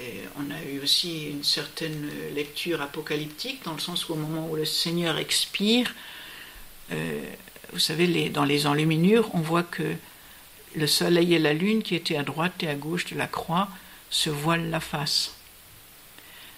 et 0.00 0.22
on 0.36 0.50
a 0.50 0.60
eu 0.64 0.80
aussi 0.80 1.28
une 1.30 1.44
certaine 1.44 2.10
lecture 2.34 2.82
apocalyptique, 2.82 3.62
dans 3.64 3.74
le 3.74 3.78
sens 3.78 4.08
où 4.08 4.14
au 4.14 4.16
moment 4.16 4.48
où 4.48 4.56
le 4.56 4.64
Seigneur 4.64 5.18
expire, 5.18 5.94
euh, 6.90 7.22
vous 7.72 7.78
savez, 7.78 8.28
dans 8.28 8.44
les 8.44 8.66
enluminures, 8.66 9.32
on 9.34 9.40
voit 9.40 9.62
que 9.62 9.94
le 10.74 10.86
soleil 10.88 11.34
et 11.34 11.38
la 11.38 11.52
lune, 11.52 11.82
qui 11.82 11.94
étaient 11.94 12.16
à 12.16 12.24
droite 12.24 12.62
et 12.62 12.68
à 12.68 12.74
gauche 12.74 13.06
de 13.06 13.16
la 13.16 13.28
croix, 13.28 13.68
se 14.10 14.30
voilent 14.30 14.70
la 14.70 14.80
face. 14.80 15.34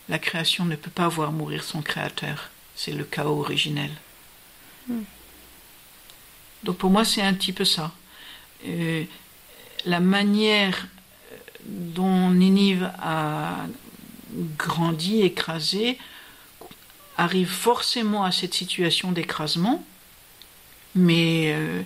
La 0.08 0.18
création 0.18 0.64
ne 0.64 0.76
peut 0.76 0.90
pas 0.90 1.08
voir 1.08 1.32
mourir 1.32 1.62
son 1.62 1.82
créateur. 1.82 2.50
C'est 2.74 2.92
le 2.92 3.04
chaos 3.04 3.40
originel. 3.40 3.90
Hmm. 4.88 5.02
Donc 6.62 6.78
pour 6.78 6.90
moi, 6.90 7.04
c'est 7.04 7.22
un 7.22 7.34
petit 7.34 7.52
peu 7.52 7.64
ça. 7.64 7.92
Euh, 8.66 9.04
la 9.86 10.00
manière 10.00 10.88
dont 11.64 12.30
Ninive 12.30 12.90
a 13.00 13.66
grandi, 14.58 15.22
écrasé, 15.22 15.98
arrive 17.16 17.48
forcément 17.48 18.24
à 18.24 18.32
cette 18.32 18.52
situation 18.52 19.12
d'écrasement, 19.12 19.84
mais 20.94 21.52
euh, 21.54 21.82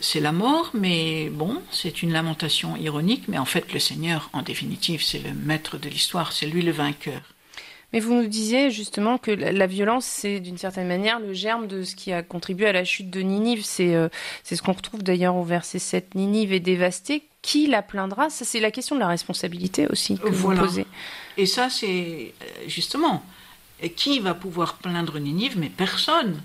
c'est 0.00 0.20
la 0.20 0.32
mort, 0.32 0.70
mais 0.74 1.30
bon, 1.30 1.62
c'est 1.70 2.02
une 2.02 2.12
lamentation 2.12 2.76
ironique, 2.76 3.24
mais 3.28 3.38
en 3.38 3.44
fait 3.44 3.72
le 3.72 3.78
Seigneur, 3.78 4.28
en 4.32 4.42
définitive, 4.42 5.02
c'est 5.02 5.20
le 5.20 5.32
maître 5.32 5.78
de 5.78 5.88
l'histoire, 5.88 6.32
c'est 6.32 6.46
lui 6.46 6.62
le 6.62 6.72
vainqueur. 6.72 7.22
Mais 7.92 8.00
vous 8.00 8.12
nous 8.14 8.26
disiez 8.26 8.70
justement 8.70 9.16
que 9.16 9.30
la 9.30 9.66
violence, 9.66 10.04
c'est 10.04 10.40
d'une 10.40 10.58
certaine 10.58 10.88
manière 10.88 11.20
le 11.20 11.32
germe 11.32 11.66
de 11.66 11.84
ce 11.84 11.96
qui 11.96 12.12
a 12.12 12.22
contribué 12.22 12.66
à 12.66 12.72
la 12.72 12.84
chute 12.84 13.08
de 13.08 13.20
Ninive. 13.20 13.64
C'est 13.64 13.94
euh, 13.94 14.08
ce 14.44 14.60
qu'on 14.60 14.72
retrouve 14.72 15.02
d'ailleurs 15.02 15.36
au 15.36 15.44
verset 15.44 15.78
7. 15.78 16.14
Ninive 16.14 16.52
est 16.52 16.60
dévastée. 16.60 17.24
Qui 17.40 17.66
la 17.66 17.82
plaindra? 17.82 18.28
Ça, 18.28 18.44
c'est 18.44 18.60
la 18.60 18.70
question 18.70 18.94
de 18.94 19.00
la 19.00 19.06
responsabilité 19.06 19.86
aussi 19.88 20.18
que 20.18 20.28
vous 20.28 20.54
posez. 20.54 20.86
Et 21.38 21.46
ça, 21.46 21.70
c'est 21.70 22.34
euh, 22.42 22.44
justement, 22.66 23.22
qui 23.96 24.18
va 24.18 24.34
pouvoir 24.34 24.74
plaindre 24.74 25.18
Ninive? 25.18 25.58
Mais 25.58 25.70
personne. 25.70 26.42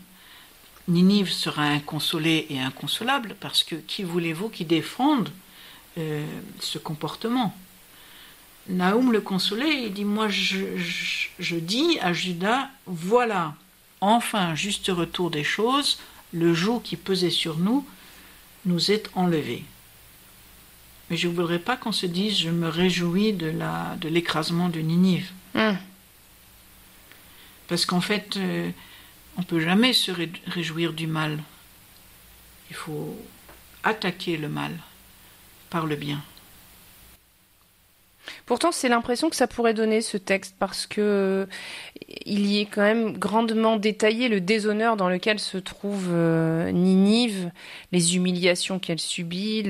Ninive 0.87 1.31
sera 1.31 1.63
inconsolée 1.63 2.45
et 2.49 2.59
inconsolable 2.59 3.35
parce 3.39 3.63
que 3.63 3.75
qui 3.75 4.03
voulez-vous 4.03 4.49
qui 4.49 4.65
défende 4.65 5.29
euh, 5.97 6.25
ce 6.59 6.77
comportement? 6.77 7.55
Naoum 8.69 9.11
le 9.11 9.21
consolait, 9.21 9.83
il 9.85 9.93
dit 9.93 10.05
Moi, 10.05 10.29
je, 10.29 11.55
dis 11.55 11.99
à 12.01 12.13
Judas 12.13 12.69
Voilà, 12.85 13.55
enfin, 14.01 14.55
juste 14.55 14.87
retour 14.87 15.31
des 15.31 15.43
choses, 15.43 15.99
le 16.31 16.53
joug 16.53 16.81
qui 16.81 16.95
pesait 16.95 17.29
sur 17.29 17.57
nous 17.57 17.85
nous 18.65 18.91
est 18.91 19.09
enlevé. 19.15 19.65
Mais 21.09 21.17
je 21.17 21.27
ne 21.27 21.33
voudrais 21.33 21.59
pas 21.59 21.75
qu'on 21.75 21.91
se 21.91 22.05
dise 22.05 22.39
Je 22.39 22.49
me 22.49 22.69
réjouis 22.69 23.33
de, 23.33 23.47
la, 23.47 23.95
de 23.99 24.07
l'écrasement 24.07 24.69
de 24.69 24.79
Ninive. 24.79 25.29
Hmm. 25.53 25.75
Parce 27.67 27.85
qu'en 27.85 28.01
fait, 28.01 28.37
euh, 28.37 28.69
on 29.37 29.41
ne 29.41 29.45
peut 29.45 29.59
jamais 29.59 29.93
se 29.93 30.11
réjouir 30.47 30.93
du 30.93 31.07
mal. 31.07 31.39
Il 32.69 32.75
faut 32.75 33.17
attaquer 33.83 34.37
le 34.37 34.47
mal 34.47 34.77
par 35.69 35.85
le 35.85 35.95
bien. 35.95 36.21
Pourtant, 38.45 38.71
c'est 38.71 38.89
l'impression 38.89 39.29
que 39.29 39.35
ça 39.35 39.47
pourrait 39.47 39.73
donner 39.73 40.01
ce 40.01 40.17
texte 40.17 40.55
parce 40.59 40.87
que 40.87 41.01
euh, 41.01 41.45
il 42.25 42.45
y 42.45 42.61
est 42.61 42.65
quand 42.65 42.81
même 42.81 43.17
grandement 43.17 43.77
détaillé 43.77 44.29
le 44.29 44.41
déshonneur 44.41 44.97
dans 44.97 45.09
lequel 45.09 45.39
se 45.39 45.57
trouve 45.57 46.07
euh, 46.11 46.71
Ninive, 46.71 47.51
les 47.91 48.15
humiliations 48.15 48.79
qu'elle 48.79 48.99
subit, 48.99 49.63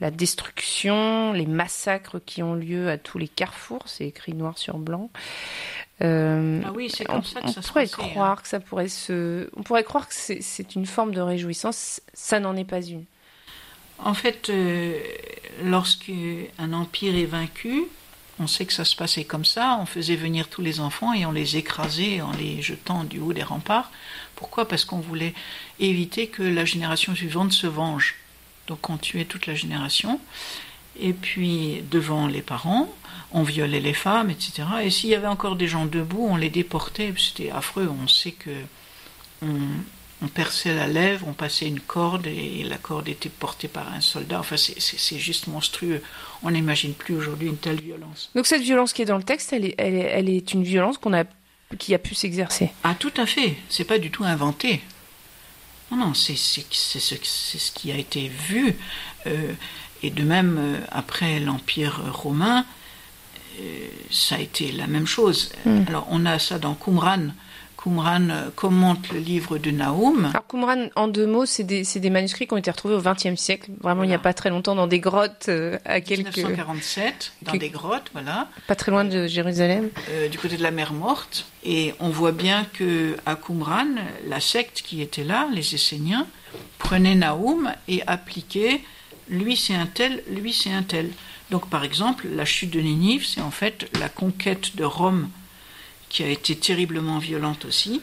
la 0.00 0.10
destruction, 0.10 1.32
les 1.32 1.46
massacres 1.46 2.20
qui 2.24 2.42
ont 2.42 2.54
lieu 2.54 2.88
à 2.90 2.98
tous 2.98 3.18
les 3.18 3.28
carrefours. 3.28 3.84
C'est 3.86 4.06
écrit 4.06 4.34
noir 4.34 4.58
sur 4.58 4.78
blanc. 4.78 5.10
Euh, 6.02 6.60
ah 6.64 6.72
oui, 6.74 6.90
c'est 6.90 7.04
comme 7.04 7.18
on, 7.18 7.22
ça 7.22 7.40
que 7.40 7.50
ça 7.50 7.62
se 7.62 7.68
pourrait 7.68 7.84
hein. 7.84 8.08
croire 8.10 8.42
que 8.42 8.48
ça 8.48 8.58
pourrait 8.58 8.88
se, 8.88 9.48
on 9.56 9.62
pourrait 9.62 9.84
croire 9.84 10.08
que 10.08 10.14
c'est 10.14 10.74
une 10.74 10.86
forme 10.86 11.14
de 11.14 11.20
réjouissance. 11.20 12.00
Ça 12.12 12.40
n'en 12.40 12.56
est 12.56 12.64
pas 12.64 12.82
une. 12.82 13.04
En 13.98 14.14
fait, 14.14 14.50
euh, 14.50 14.98
lorsqu'un 15.62 16.72
empire 16.72 17.14
est 17.14 17.26
vaincu, 17.26 17.84
on 18.40 18.46
sait 18.46 18.66
que 18.66 18.72
ça 18.72 18.84
se 18.84 18.96
passait 18.96 19.24
comme 19.24 19.44
ça, 19.44 19.78
on 19.80 19.86
faisait 19.86 20.16
venir 20.16 20.48
tous 20.48 20.62
les 20.62 20.80
enfants 20.80 21.12
et 21.12 21.24
on 21.24 21.32
les 21.32 21.56
écrasait 21.56 22.20
en 22.20 22.32
les 22.32 22.60
jetant 22.62 23.04
du 23.04 23.20
haut 23.20 23.32
des 23.32 23.44
remparts. 23.44 23.90
Pourquoi? 24.34 24.66
Parce 24.66 24.84
qu'on 24.84 24.98
voulait 24.98 25.34
éviter 25.78 26.26
que 26.26 26.42
la 26.42 26.64
génération 26.64 27.14
suivante 27.14 27.52
se 27.52 27.68
venge. 27.68 28.16
Donc 28.66 28.90
on 28.90 28.96
tuait 28.96 29.24
toute 29.24 29.46
la 29.46 29.54
génération. 29.54 30.20
Et 30.98 31.12
puis 31.12 31.82
devant 31.90 32.26
les 32.26 32.42
parents, 32.42 32.92
on 33.32 33.42
violait 33.42 33.80
les 33.80 33.94
femmes, 33.94 34.30
etc. 34.30 34.64
Et 34.82 34.90
s'il 34.90 35.10
y 35.10 35.14
avait 35.14 35.26
encore 35.26 35.56
des 35.56 35.68
gens 35.68 35.86
debout, 35.86 36.26
on 36.28 36.36
les 36.36 36.50
déportait. 36.50 37.14
C'était 37.16 37.50
affreux. 37.50 37.88
On 38.02 38.08
sait 38.08 38.32
que 38.32 38.50
perçait 40.28 40.74
la 40.74 40.86
lèvre, 40.86 41.26
on 41.28 41.32
passait 41.32 41.66
une 41.66 41.80
corde 41.80 42.26
et 42.26 42.64
la 42.64 42.76
corde 42.76 43.08
était 43.08 43.28
portée 43.28 43.68
par 43.68 43.92
un 43.92 44.00
soldat. 44.00 44.40
Enfin, 44.40 44.56
c'est 44.56 45.18
juste 45.18 45.46
monstrueux. 45.48 46.02
On 46.42 46.50
n'imagine 46.50 46.94
plus 46.94 47.14
aujourd'hui 47.14 47.48
une 47.48 47.56
telle 47.56 47.80
violence. 47.80 48.30
Donc 48.34 48.46
cette 48.46 48.62
violence 48.62 48.92
qui 48.92 49.02
est 49.02 49.06
dans 49.06 49.16
le 49.16 49.22
texte, 49.22 49.52
elle 49.52 49.66
est, 49.66 49.74
elle 49.78 50.28
est, 50.28 50.54
une 50.54 50.62
violence 50.62 50.98
qu'on 50.98 51.14
a, 51.14 51.24
qui 51.78 51.94
a 51.94 51.98
pu 51.98 52.14
s'exercer. 52.14 52.70
Ah, 52.84 52.94
tout 52.98 53.12
à 53.16 53.26
fait. 53.26 53.56
C'est 53.68 53.84
pas 53.84 53.98
du 53.98 54.10
tout 54.10 54.24
inventé. 54.24 54.80
Non, 55.90 55.98
non, 55.98 56.14
c'est 56.14 56.36
ce, 56.36 56.60
ce, 56.70 57.72
qui 57.72 57.92
a 57.92 57.96
été 57.96 58.28
vu. 58.28 58.74
Euh, 59.26 59.52
et 60.02 60.10
de 60.10 60.22
même, 60.22 60.56
euh, 60.58 60.80
après 60.90 61.40
l'Empire 61.40 62.00
romain, 62.12 62.64
euh, 63.60 63.88
ça 64.10 64.36
a 64.36 64.38
été 64.38 64.72
la 64.72 64.86
même 64.86 65.06
chose. 65.06 65.52
Hmm. 65.64 65.84
Alors, 65.86 66.06
on 66.10 66.26
a 66.26 66.38
ça 66.38 66.58
dans 66.58 66.74
Qumran 66.74 67.28
Qumran 67.84 68.30
euh, 68.30 68.48
commente 68.56 69.12
le 69.12 69.18
livre 69.18 69.58
de 69.58 69.70
Naoum. 69.70 70.26
Alors 70.26 70.46
Qumran, 70.46 70.88
en 70.96 71.06
deux 71.06 71.26
mots, 71.26 71.44
c'est 71.44 71.64
des, 71.64 71.82
des, 71.84 72.10
manuscrits 72.10 72.46
qui 72.46 72.54
ont 72.54 72.56
été 72.56 72.70
retrouvés 72.70 72.94
au 72.94 73.02
XXe 73.02 73.38
siècle, 73.38 73.70
vraiment 73.80 74.04
il 74.04 74.08
n'y 74.08 74.14
a 74.14 74.18
pas 74.18 74.32
très 74.32 74.48
longtemps, 74.48 74.74
dans 74.74 74.86
des 74.86 75.00
grottes 75.00 75.46
euh, 75.48 75.78
à 75.84 76.00
quelques... 76.00 76.36
1947, 76.36 77.32
dans 77.42 77.52
des 77.52 77.68
grottes, 77.68 78.10
voilà. 78.14 78.48
Pas 78.66 78.74
très 78.74 78.90
loin 78.90 79.04
de 79.04 79.26
Jérusalem. 79.26 79.90
Euh, 80.10 80.28
du 80.28 80.38
côté 80.38 80.56
de 80.56 80.62
la 80.62 80.70
mer 80.70 80.94
Morte. 80.94 81.46
Et 81.62 81.94
on 82.00 82.08
voit 82.08 82.32
bien 82.32 82.66
que 82.72 83.16
à 83.26 83.36
Qumran, 83.36 83.86
la 84.26 84.40
secte 84.40 84.82
qui 84.82 85.02
était 85.02 85.24
là, 85.24 85.48
les 85.52 85.74
Esséniens, 85.74 86.26
prenait 86.78 87.14
Naoum 87.14 87.72
et 87.88 88.02
appliquait 88.06 88.80
lui 89.28 89.56
c'est 89.56 89.74
un 89.74 89.86
tel, 89.86 90.22
lui 90.28 90.52
c'est 90.52 90.72
un 90.72 90.82
tel. 90.82 91.10
Donc 91.50 91.68
par 91.68 91.84
exemple, 91.84 92.26
la 92.30 92.44
chute 92.44 92.70
de 92.70 92.80
Ninive, 92.80 93.26
c'est 93.26 93.40
en 93.40 93.50
fait 93.50 93.88
la 93.98 94.08
conquête 94.08 94.76
de 94.76 94.84
Rome 94.84 95.28
qui 96.14 96.22
a 96.22 96.28
été 96.28 96.54
terriblement 96.54 97.18
violente 97.18 97.64
aussi. 97.64 98.00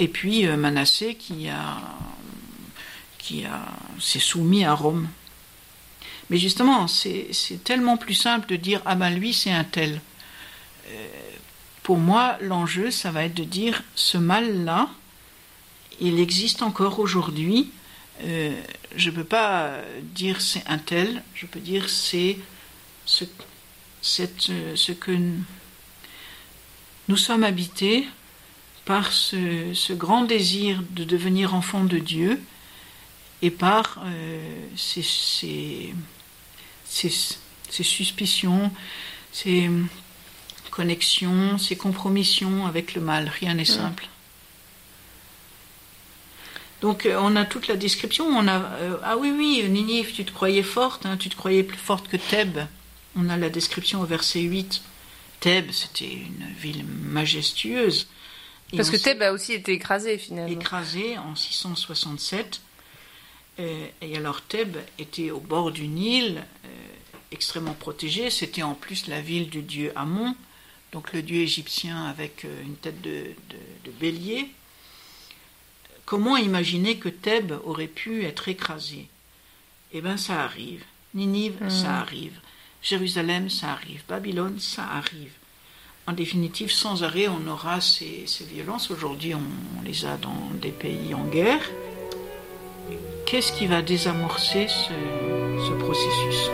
Et 0.00 0.08
puis 0.08 0.46
euh, 0.46 0.56
Manassé 0.56 1.14
qui 1.14 1.48
a 1.48 1.80
qui 3.18 3.44
a 3.44 3.64
s'est 4.00 4.18
soumis 4.18 4.64
à 4.64 4.74
Rome. 4.74 5.08
Mais 6.28 6.38
justement, 6.38 6.88
c'est 6.88 7.30
tellement 7.62 7.96
plus 7.96 8.14
simple 8.14 8.48
de 8.48 8.56
dire 8.56 8.82
ah 8.84 8.96
ben 8.96 9.10
lui 9.10 9.32
c'est 9.32 9.52
un 9.52 9.62
tel. 9.62 10.00
Euh, 10.88 11.08
pour 11.84 11.98
moi, 11.98 12.36
l'enjeu, 12.40 12.90
ça 12.90 13.12
va 13.12 13.24
être 13.24 13.34
de 13.34 13.44
dire 13.44 13.84
ce 13.94 14.18
mal-là, 14.18 14.90
il 16.00 16.18
existe 16.18 16.62
encore 16.62 16.98
aujourd'hui. 16.98 17.70
Euh, 18.24 18.60
je 18.96 19.10
ne 19.10 19.14
peux 19.14 19.24
pas 19.24 19.70
dire 20.02 20.40
c'est 20.40 20.64
un 20.66 20.78
tel, 20.78 21.22
je 21.34 21.46
peux 21.46 21.60
dire 21.60 21.88
c'est 21.88 22.38
ce, 23.06 23.24
ce 24.02 24.92
que 24.92 25.12
nous 27.10 27.16
sommes 27.16 27.42
habités 27.42 28.06
par 28.84 29.10
ce, 29.10 29.92
grand 29.94 30.22
désir 30.22 30.80
de 30.90 31.02
devenir 31.02 31.56
enfant 31.56 31.82
de 31.82 31.98
Dieu 31.98 32.40
et 33.42 33.50
par 33.50 33.98
euh, 34.04 34.40
ces, 34.76 35.02
suspicions, 37.68 38.70
ces 39.32 39.68
connexions, 40.70 41.58
ces 41.58 41.74
compromissions 41.74 42.64
avec 42.68 42.94
le 42.94 43.00
mal. 43.00 43.28
Rien 43.40 43.54
n'est 43.54 43.64
simple. 43.64 44.06
Donc 46.80 47.06
euh, 47.06 47.18
on 47.20 47.34
a 47.34 47.44
toute 47.44 47.66
la 47.66 47.74
description. 47.74 48.24
On 48.26 48.46
a 48.46 48.60
euh, 48.60 48.96
ah 49.02 49.16
oui 49.16 49.32
oui 49.36 49.68
Ninive, 49.68 50.12
tu 50.12 50.24
te 50.24 50.30
croyais 50.30 50.62
forte, 50.62 51.06
hein, 51.06 51.16
tu 51.16 51.28
te 51.28 51.34
croyais 51.34 51.64
plus 51.64 51.76
forte 51.76 52.06
que 52.06 52.16
Thèbes. 52.16 52.60
On 53.16 53.28
a 53.28 53.36
la 53.36 53.50
description 53.50 54.00
au 54.00 54.06
verset 54.06 54.42
8. 54.42 54.80
Thèbes, 55.40 55.70
c'était 55.72 56.12
une 56.12 56.46
ville 56.58 56.84
majestueuse. 56.84 58.08
Parce 58.76 58.90
que 58.90 58.96
Thèbes 58.96 59.22
a 59.22 59.32
aussi 59.32 59.52
été 59.52 59.72
écrasée 59.72 60.18
finalement. 60.18 60.52
Écrasée 60.52 61.18
en 61.18 61.34
667. 61.34 62.60
Euh, 63.58 63.86
et 64.00 64.16
alors 64.16 64.42
Thèbes 64.42 64.78
était 64.98 65.30
au 65.30 65.40
bord 65.40 65.72
du 65.72 65.88
Nil, 65.88 66.44
extrêmement 67.32 67.74
protégée. 67.74 68.30
C'était 68.30 68.62
en 68.62 68.74
plus 68.74 69.08
la 69.08 69.20
ville 69.20 69.50
du 69.50 69.62
dieu 69.62 69.92
Amon, 69.96 70.36
donc 70.92 71.12
le 71.12 71.22
dieu 71.22 71.40
égyptien 71.40 72.06
avec 72.06 72.44
une 72.44 72.76
tête 72.76 73.00
de 73.02 73.34
bélier. 73.98 74.50
Comment 76.10 76.36
imaginer 76.36 76.96
que 76.96 77.08
Thèbes 77.08 77.52
aurait 77.64 77.86
pu 77.86 78.24
être 78.24 78.48
écrasée? 78.48 79.06
Eh 79.92 80.00
bien, 80.00 80.16
ça 80.16 80.42
arrive. 80.42 80.82
Ninive, 81.14 81.62
hmm. 81.62 81.70
ça 81.70 81.98
arrive. 81.98 82.36
Jérusalem, 82.82 83.50
ça 83.50 83.72
arrive. 83.72 84.02
Babylone, 84.08 84.58
ça 84.58 84.84
arrive. 84.84 85.32
En 86.06 86.12
définitive, 86.12 86.72
sans 86.72 87.04
arrêt, 87.04 87.28
on 87.28 87.46
aura 87.48 87.80
ces, 87.80 88.26
violences. 88.52 88.90
Aujourd'hui, 88.90 89.34
on, 89.34 89.82
les 89.84 90.04
a 90.04 90.16
dans 90.16 90.50
des 90.60 90.72
pays 90.72 91.14
en 91.14 91.24
guerre. 91.24 91.62
Qu'est-ce 93.26 93.52
qui 93.52 93.66
va 93.66 93.82
désamorcer 93.82 94.66
ce 94.68 95.72
processus? 95.78 96.50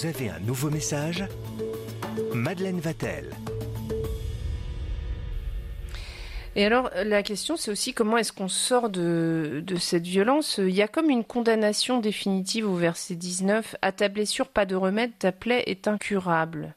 Vous 0.00 0.06
avez 0.06 0.30
un 0.30 0.40
nouveau 0.40 0.70
message 0.70 1.24
Madeleine 2.32 2.80
Vatel. 2.80 3.36
Et 6.56 6.64
alors, 6.64 6.88
la 7.04 7.22
question, 7.22 7.58
c'est 7.58 7.70
aussi 7.70 7.92
comment 7.92 8.16
est-ce 8.16 8.32
qu'on 8.32 8.48
sort 8.48 8.88
de, 8.88 9.62
cette 9.78 10.06
violence? 10.06 10.56
Il 10.56 10.70
y 10.70 10.80
a 10.80 10.88
comme 10.88 11.10
une 11.10 11.24
condamnation 11.24 12.00
définitive 12.00 12.66
au 12.66 12.76
verset 12.76 13.14
19. 13.14 13.76
À 13.82 13.92
ta 13.92 14.08
blessure, 14.08 14.48
pas 14.48 14.64
de 14.64 14.74
remède, 14.74 15.10
ta 15.18 15.32
plaie 15.32 15.64
est 15.66 15.86
incurable. 15.86 16.74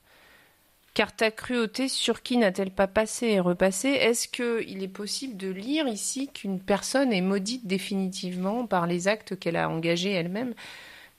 Car 0.94 1.16
ta 1.16 1.32
cruauté, 1.32 1.88
sur 1.88 2.24
qui 2.24 2.36
n'a-t-elle 2.36 2.72
pas 2.72 2.88
passé 2.88 3.28
et 3.28 3.40
repassé? 3.40 3.88
Est-ce 3.88 4.28
qu'il 4.28 4.84
est 4.84 4.88
possible 4.90 5.38
de 5.38 5.48
lire 5.48 5.88
ici 5.88 6.28
qu'une 6.28 6.60
personne 6.60 7.14
est 7.14 7.22
maudite 7.22 7.68
définitivement 7.68 8.68
par 8.68 8.86
les 8.86 9.08
actes 9.08 9.40
qu'elle 9.40 9.56
a 9.56 9.70
engagés 9.70 10.12
elle-même? 10.12 10.54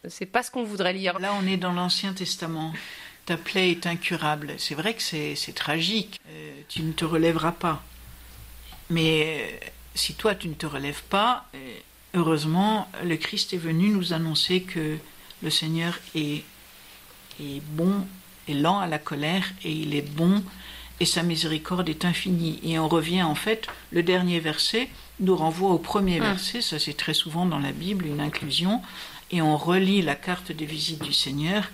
C'est 0.09 0.27
pas 0.27 0.43
ce 0.43 0.51
qu'on 0.51 0.65
voudrait 0.65 0.93
lire. 0.93 1.19
Là, 1.19 1.33
on 1.41 1.47
est 1.47 1.57
dans 1.57 1.73
l'Ancien 1.73 2.13
Testament. 2.13 2.73
Ta 3.27 3.37
plaie 3.37 3.71
est 3.71 3.87
incurable. 3.87 4.55
C'est 4.59 4.75
vrai 4.75 4.95
que 4.95 5.03
c'est 5.03 5.55
tragique. 5.55 6.21
Euh, 6.29 6.53
tu 6.69 6.83
ne 6.83 6.93
te 6.93 7.05
relèveras 7.05 7.53
pas. 7.53 7.83
Mais 8.91 9.49
euh, 9.63 9.67
si 9.95 10.15
toi, 10.15 10.35
tu 10.35 10.49
ne 10.49 10.55
te 10.55 10.67
relèves 10.67 11.03
pas, 11.05 11.47
euh, 11.55 11.59
heureusement, 12.15 12.89
le 13.03 13.17
Christ 13.17 13.55
est 13.55 13.59
venu 13.59 13.89
nous 13.89 14.13
annoncer 14.13 14.63
que 14.63 14.99
le 15.43 15.51
Seigneur 15.51 15.99
est, 16.15 16.45
est 17.41 17.63
bon, 17.71 18.07
est 18.49 18.55
lent 18.55 18.79
à 18.79 18.87
la 18.87 18.99
colère, 18.99 19.45
et 19.65 19.71
il 19.71 19.95
est 19.95 20.03
bon, 20.03 20.43
et 21.01 21.07
sa 21.07 21.23
miséricorde 21.23 21.89
est 21.89 22.05
infinie. 22.05 22.61
Et 22.63 22.79
on 22.79 22.89
revient, 22.89 23.23
en 23.23 23.35
fait, 23.35 23.67
le 23.91 24.03
dernier 24.03 24.39
verset 24.41 24.89
nous 25.21 25.37
renvoie 25.37 25.71
au 25.71 25.79
premier 25.79 26.21
ah. 26.21 26.31
verset. 26.31 26.61
Ça, 26.61 26.79
c'est 26.79 26.97
très 26.97 27.15
souvent 27.15 27.47
dans 27.47 27.59
la 27.59 27.73
Bible 27.73 28.07
une 28.07 28.21
inclusion 28.21 28.83
et 29.35 29.43
on 29.43 29.57
relit 29.57 30.01
la 30.01 30.15
carte 30.15 30.53
des 30.53 30.65
visites 30.65 31.03
du 31.03 31.13
Seigneur 31.13 31.65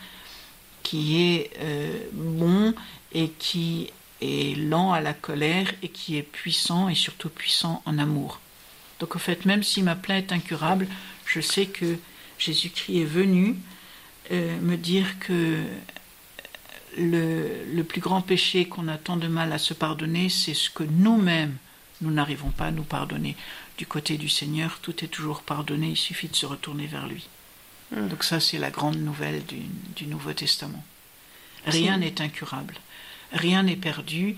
qui 0.82 1.22
est 1.22 1.50
euh, 1.60 1.98
bon 2.12 2.74
et 3.12 3.28
qui 3.28 3.90
est 4.22 4.56
lent 4.56 4.92
à 4.92 5.00
la 5.00 5.12
colère 5.12 5.70
et 5.82 5.88
qui 5.88 6.16
est 6.16 6.22
puissant 6.22 6.88
et 6.88 6.94
surtout 6.94 7.28
puissant 7.28 7.82
en 7.84 7.98
amour. 7.98 8.40
Donc 8.98 9.14
en 9.14 9.18
fait, 9.18 9.44
même 9.44 9.62
si 9.62 9.82
ma 9.82 9.94
plaie 9.94 10.18
est 10.18 10.32
incurable, 10.32 10.86
je 11.26 11.40
sais 11.40 11.66
que 11.66 11.98
Jésus-Christ 12.38 12.96
est 12.96 13.04
venu 13.04 13.56
euh, 14.32 14.58
me 14.60 14.76
dire 14.76 15.18
que 15.18 15.62
le, 16.96 17.50
le 17.74 17.84
plus 17.84 18.00
grand 18.00 18.22
péché 18.22 18.66
qu'on 18.66 18.88
a 18.88 18.96
tant 18.96 19.16
de 19.16 19.28
mal 19.28 19.52
à 19.52 19.58
se 19.58 19.74
pardonner, 19.74 20.30
c'est 20.30 20.54
ce 20.54 20.70
que 20.70 20.82
nous-mêmes, 20.82 21.56
nous 22.00 22.10
n'arrivons 22.10 22.50
pas 22.50 22.66
à 22.66 22.70
nous 22.70 22.84
pardonner. 22.84 23.36
Du 23.76 23.86
côté 23.86 24.16
du 24.16 24.30
Seigneur, 24.30 24.78
tout 24.80 25.04
est 25.04 25.08
toujours 25.08 25.42
pardonné, 25.42 25.90
il 25.90 25.96
suffit 25.96 26.28
de 26.28 26.36
se 26.36 26.46
retourner 26.46 26.86
vers 26.86 27.06
lui. 27.06 27.28
Hmm. 27.92 28.08
Donc 28.08 28.24
ça, 28.24 28.40
c'est 28.40 28.58
la 28.58 28.70
grande 28.70 28.98
nouvelle 28.98 29.42
du, 29.44 30.06
Nouveau 30.06 30.32
Testament. 30.32 30.82
Rien 31.66 31.98
n'est 31.98 32.20
incurable, 32.20 32.74
rien 33.32 33.62
n'est 33.62 33.76
perdu. 33.76 34.36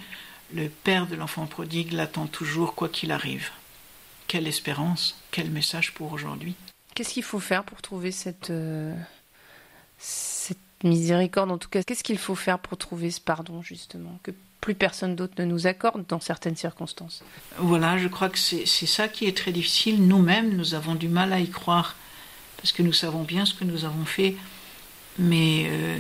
Le 0.54 0.68
Père 0.68 1.06
de 1.06 1.14
l'enfant 1.14 1.46
prodigue 1.46 1.92
l'attend 1.92 2.26
toujours, 2.26 2.74
quoi 2.74 2.88
qu'il 2.88 3.12
arrive. 3.12 3.50
Quelle 4.26 4.46
espérance, 4.46 5.18
quel 5.30 5.50
message 5.50 5.94
pour 5.94 6.12
aujourd'hui. 6.12 6.54
Qu'est-ce 6.94 7.14
qu'il 7.14 7.22
faut 7.22 7.40
faire 7.40 7.64
pour 7.64 7.80
trouver 7.80 8.12
cette, 8.12 8.50
euh, 8.50 8.94
cette 9.98 10.58
miséricorde? 10.84 11.50
En 11.50 11.58
tout 11.58 11.70
cas, 11.70 11.82
qu'est-ce 11.82 12.04
qu'il 12.04 12.18
faut 12.18 12.34
faire 12.34 12.58
pour 12.58 12.76
trouver 12.76 13.10
ce 13.10 13.20
pardon, 13.20 13.62
justement 13.62 14.18
Que 14.22 14.32
plus 14.60 14.74
personne 14.74 15.16
d'autre 15.16 15.34
ne 15.38 15.44
nous 15.44 15.66
accorde 15.66 16.04
dans 16.06 16.20
certaines 16.20 16.56
circonstances? 16.56 17.24
Voilà, 17.58 17.96
je 17.96 18.08
crois 18.08 18.28
que 18.28 18.38
c'est 18.38 18.66
ça 18.66 19.08
qui 19.08 19.26
est 19.26 19.36
très 19.36 19.52
difficile. 19.52 20.06
Nous-mêmes, 20.06 20.54
nous 20.54 20.74
avons 20.74 20.96
du 20.96 21.08
mal 21.08 21.32
à 21.32 21.40
y 21.40 21.48
croire 21.48 21.96
parce 22.62 22.72
que 22.72 22.82
nous 22.82 22.92
savons 22.92 23.24
bien 23.24 23.44
ce 23.44 23.54
que 23.54 23.64
nous 23.64 23.84
avons 23.84 24.04
fait, 24.04 24.36
mais 25.18 25.66
euh, 25.66 25.98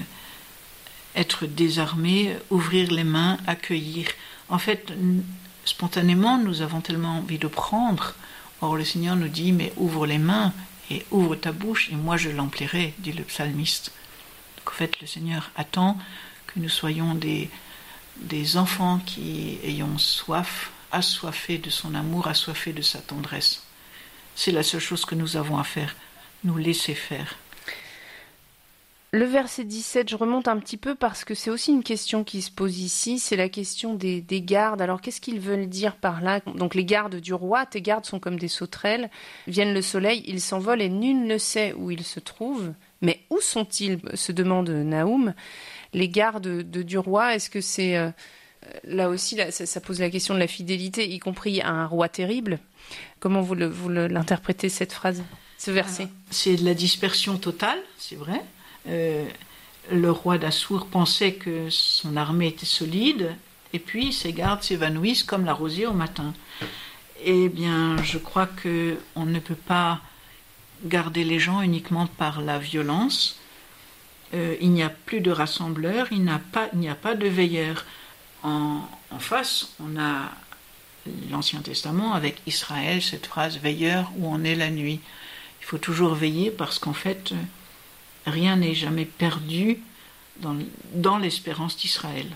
être 1.16 1.46
désarmé, 1.46 2.36
ouvrir 2.50 2.92
les 2.92 3.02
mains, 3.02 3.36
accueillir. 3.48 4.06
En 4.48 4.58
fait, 4.58 4.92
spontanément, 5.64 6.38
nous 6.38 6.62
avons 6.62 6.80
tellement 6.80 7.18
envie 7.18 7.38
de 7.38 7.48
prendre. 7.48 8.14
Or, 8.60 8.76
le 8.76 8.84
Seigneur 8.84 9.16
nous 9.16 9.28
dit, 9.28 9.50
mais 9.50 9.72
ouvre 9.76 10.06
les 10.06 10.18
mains 10.18 10.52
et 10.88 11.04
ouvre 11.10 11.34
ta 11.34 11.50
bouche, 11.50 11.90
et 11.90 11.96
moi 11.96 12.16
je 12.16 12.30
l'emplirai, 12.30 12.94
dit 12.98 13.12
le 13.12 13.24
psalmiste. 13.24 13.90
Donc, 14.58 14.68
en 14.68 14.76
fait, 14.76 15.00
le 15.00 15.08
Seigneur 15.08 15.50
attend 15.56 15.98
que 16.46 16.60
nous 16.60 16.68
soyons 16.68 17.16
des, 17.16 17.50
des 18.18 18.56
enfants 18.56 19.00
qui 19.04 19.58
ayons 19.64 19.98
soif, 19.98 20.70
assoiffés 20.92 21.58
de 21.58 21.70
son 21.70 21.96
amour, 21.96 22.28
assoiffés 22.28 22.72
de 22.72 22.82
sa 22.82 23.00
tendresse. 23.00 23.64
C'est 24.36 24.52
la 24.52 24.62
seule 24.62 24.80
chose 24.80 25.04
que 25.04 25.16
nous 25.16 25.36
avons 25.36 25.58
à 25.58 25.64
faire, 25.64 25.96
nous 26.44 26.56
laisser 26.56 26.94
faire. 26.94 27.38
Le 29.14 29.26
verset 29.26 29.64
17, 29.64 30.08
je 30.08 30.16
remonte 30.16 30.48
un 30.48 30.58
petit 30.58 30.78
peu 30.78 30.94
parce 30.94 31.26
que 31.26 31.34
c'est 31.34 31.50
aussi 31.50 31.70
une 31.70 31.82
question 31.82 32.24
qui 32.24 32.40
se 32.40 32.50
pose 32.50 32.78
ici, 32.78 33.18
c'est 33.18 33.36
la 33.36 33.50
question 33.50 33.92
des, 33.92 34.22
des 34.22 34.40
gardes. 34.40 34.80
Alors 34.80 35.02
qu'est-ce 35.02 35.20
qu'ils 35.20 35.38
veulent 35.38 35.68
dire 35.68 35.96
par 35.96 36.22
là? 36.22 36.40
Donc 36.54 36.74
les 36.74 36.86
gardes 36.86 37.16
du 37.16 37.34
roi, 37.34 37.66
tes 37.66 37.82
gardes 37.82 38.06
sont 38.06 38.18
comme 38.18 38.38
des 38.38 38.48
sauterelles, 38.48 39.10
viennent 39.46 39.74
le 39.74 39.82
soleil, 39.82 40.24
ils 40.26 40.40
s'envolent 40.40 40.80
et 40.80 40.88
nul 40.88 41.26
ne 41.26 41.36
sait 41.36 41.74
où 41.74 41.90
ils 41.90 42.04
se 42.04 42.20
trouvent. 42.20 42.72
Mais 43.02 43.20
où 43.28 43.38
sont-ils? 43.42 44.00
Se 44.14 44.32
demande 44.32 44.70
Naoum. 44.70 45.34
Les 45.92 46.08
gardes 46.08 46.48
de, 46.48 46.82
du 46.82 46.96
roi, 46.96 47.34
est-ce 47.34 47.50
que 47.50 47.60
c'est... 47.60 47.98
Euh, 47.98 48.10
là 48.84 49.10
aussi, 49.10 49.38
ça, 49.50 49.80
pose 49.82 50.00
la 50.00 50.08
question 50.08 50.32
de 50.32 50.38
la 50.38 50.46
fidélité, 50.46 51.06
y 51.06 51.18
compris 51.18 51.60
à 51.60 51.68
un 51.68 51.86
roi 51.86 52.08
terrible? 52.08 52.60
Comment 53.20 53.42
vous 53.42 53.54
l'interprétez, 53.54 54.70
cette 54.70 54.94
phrase, 54.94 55.22
C'est 56.30 56.56
de 56.56 56.64
la 56.64 56.74
dispersion 56.74 57.38
totale, 57.38 57.78
c'est 57.96 58.16
vrai. 58.16 58.42
Euh, 58.88 59.28
le 59.92 60.10
roi 60.10 60.36
d'Assour 60.36 60.88
pensait 60.88 61.34
que 61.34 61.70
son 61.70 62.16
armée 62.16 62.48
était 62.48 62.66
solide, 62.66 63.36
et 63.72 63.78
puis 63.78 64.12
ses 64.12 64.32
gardes 64.32 64.64
s'évanouissent 64.64 65.22
comme 65.22 65.44
la 65.44 65.52
rosière 65.52 65.92
au 65.92 65.94
matin. 65.94 66.34
Eh 67.24 67.48
bien, 67.48 67.96
je 68.02 68.18
crois 68.18 68.46
que 68.46 68.98
on 69.14 69.24
ne 69.24 69.38
peut 69.38 69.54
pas 69.54 70.00
garder 70.84 71.22
les 71.22 71.38
gens 71.38 71.60
uniquement 71.60 72.08
par 72.08 72.40
la 72.40 72.58
violence. 72.58 73.38
Euh, 74.34 74.56
il 74.60 74.72
n'y 74.72 74.82
a 74.82 74.88
plus 74.88 75.20
de 75.20 75.30
rassembleurs, 75.30 76.08
il 76.10 76.24
n'y 76.24 76.88
a, 76.88 76.94
pas, 76.96 77.14
de 77.14 77.28
veilleurs. 77.28 77.86
En 78.42 78.88
face, 79.20 79.68
on 79.78 79.96
a 79.96 80.28
l'Ancien 81.30 81.60
Testament 81.60 82.14
avec 82.14 82.42
Israël, 82.48 83.00
cette 83.00 83.26
phrase 83.26 83.58
veilleur 83.58 84.10
où 84.16 84.26
on 84.26 84.42
est 84.42 84.56
la 84.56 84.70
nuit? 84.70 85.00
Il 85.62 85.64
faut 85.64 85.78
toujours 85.78 86.14
veiller 86.14 86.50
parce 86.50 86.78
qu'en 86.78 86.92
fait, 86.92 87.32
rien 88.26 88.56
n'est 88.56 88.74
jamais 88.74 89.06
perdu 89.06 89.78
dans, 90.40 90.56
dans 90.92 91.18
l'espérance 91.18 91.76
d'Israël. 91.76 92.26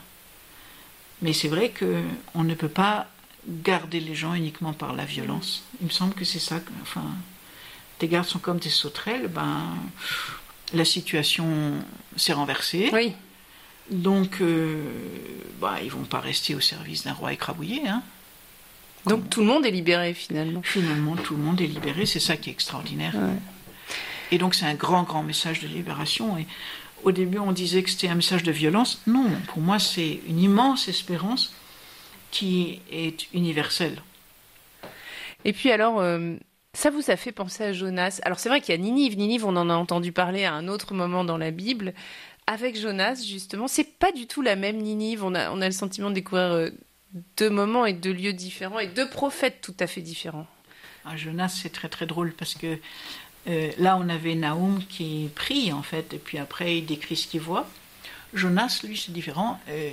Mais 1.23 1.33
c'est 1.33 1.49
vrai 1.49 1.73
qu'on 1.79 2.45
ne 2.45 2.55
peut 2.55 2.69
pas 2.69 3.09
garder 3.47 4.01
les 4.01 4.15
gens 4.15 4.35
uniquement 4.35 4.73
par 4.73 4.95
la 4.95 5.05
violence. 5.05 5.65
Il 5.81 5.87
me 5.87 5.93
semble 5.93 6.15
que 6.15 6.25
c'est 6.25 6.39
ça. 6.39 6.61
Enfin, 6.83 7.05
tes 7.99 8.09
gardes 8.09 8.27
sont 8.27 8.39
comme 8.39 8.59
des 8.59 8.71
sauterelles, 8.71 9.29
ben, 9.29 9.77
la 10.73 10.85
situation 10.85 11.75
s'est 12.17 12.33
renversée. 12.33 12.91
Oui. 12.93 13.13
Donc, 13.91 14.41
euh, 14.41 14.83
bah, 15.61 15.77
ils 15.83 15.91
vont 15.91 16.05
pas 16.05 16.21
rester 16.21 16.55
au 16.55 16.61
service 16.61 17.05
d'un 17.05 17.13
roi 17.13 17.33
écrabouillé. 17.33 17.87
Hein. 17.87 18.03
Donc 19.07 19.31
tout 19.31 19.41
le 19.41 19.47
monde 19.47 19.65
est 19.65 19.71
libéré 19.71 20.15
finalement. 20.15 20.63
Finalement, 20.63 21.17
tout 21.17 21.37
le 21.37 21.43
monde 21.43 21.61
est 21.61 21.67
libéré, 21.67 22.07
c'est 22.07 22.21
ça 22.21 22.37
qui 22.37 22.51
est 22.51 22.53
extraordinaire. 22.53 23.15
Ouais. 23.15 23.39
Et 24.33 24.39
donc 24.39 24.55
c'est 24.55 24.67
un 24.67 24.75
grand, 24.75 25.05
grand 25.05 25.23
message 25.23 25.61
de 25.61 25.69
libération. 25.69 26.37
Et 26.37 26.47
au 27.05 27.13
début, 27.13 27.39
on 27.39 27.53
disait 27.53 27.83
que 27.83 27.91
c'était 27.91 28.09
un 28.09 28.17
message 28.17 28.43
de 28.43 28.51
violence. 28.51 29.01
Non, 29.07 29.31
pour 29.49 29.63
moi, 29.63 29.79
c'est 29.79 30.21
une 30.27 30.41
immense 30.41 30.89
espérance 30.89 31.55
qui 32.33 32.81
est 32.91 33.33
universelle. 33.33 34.03
Et 35.45 35.53
puis 35.53 35.71
alors, 35.71 36.01
euh, 36.01 36.35
ça 36.73 36.91
vous 36.91 37.11
a 37.11 37.17
fait 37.17 37.33
penser 37.33 37.63
à 37.63 37.73
Jonas? 37.73 38.21
Alors 38.25 38.41
c'est 38.41 38.49
vrai 38.49 38.61
qu'il 38.61 38.75
y 38.75 38.79
a 38.79 38.81
Ninive. 38.81 39.17
Ninive, 39.17 39.47
on 39.47 39.55
en 39.57 39.71
a 39.71 39.75
entendu 39.75 40.11
parler 40.11 40.45
à 40.45 40.53
un 40.53 40.67
autre 40.67 40.93
moment 40.95 41.25
dans 41.25 41.39
la 41.39 41.53
Bible. 41.53 41.95
Avec 42.49 42.79
Jonas, 42.79 43.23
justement, 43.27 43.69
c'est 43.69 43.99
pas 43.99 44.13
du 44.13 44.27
tout 44.27 44.43
la 44.43 44.57
même 44.57 44.79
Ninive. 44.79 45.25
On 45.25 45.35
a, 45.35 45.51
on 45.53 45.61
a 45.61 45.67
le 45.67 45.73
sentiment 45.73 46.11
de 46.11 46.15
découvrir 46.17 46.53
euh, 46.53 46.71
deux 47.37 47.51
moments 47.51 47.87
et 47.87 47.93
deux 47.93 48.13
lieux 48.13 48.33
différents 48.33 48.79
et 48.79 48.89
deux 48.89 49.09
prophètes 49.09 49.61
tout 49.63 49.75
à 49.81 49.87
fait 49.87 50.01
différents. 50.01 50.47
Ah, 51.05 51.17
Jonas, 51.17 51.61
c'est 51.63 51.71
très 51.71 51.89
très 51.89 52.07
drôle 52.07 52.33
parce 52.33 52.55
que 52.55 52.79
euh, 53.49 53.71
là, 53.79 53.97
on 53.97 54.09
avait 54.09 54.35
Naoum 54.35 54.83
qui 54.89 55.31
prie 55.35 55.73
en 55.73 55.83
fait, 55.83 56.15
et 56.15 56.19
puis 56.19 56.39
après 56.39 56.79
il 56.79 56.87
décrit 56.87 57.17
ce 57.17 57.29
qu'il 57.29 57.41
voit. 57.41 57.69
Jonas, 58.35 58.81
lui, 58.83 58.97
c'est 58.97 59.13
différent. 59.13 59.61
Euh, 59.69 59.93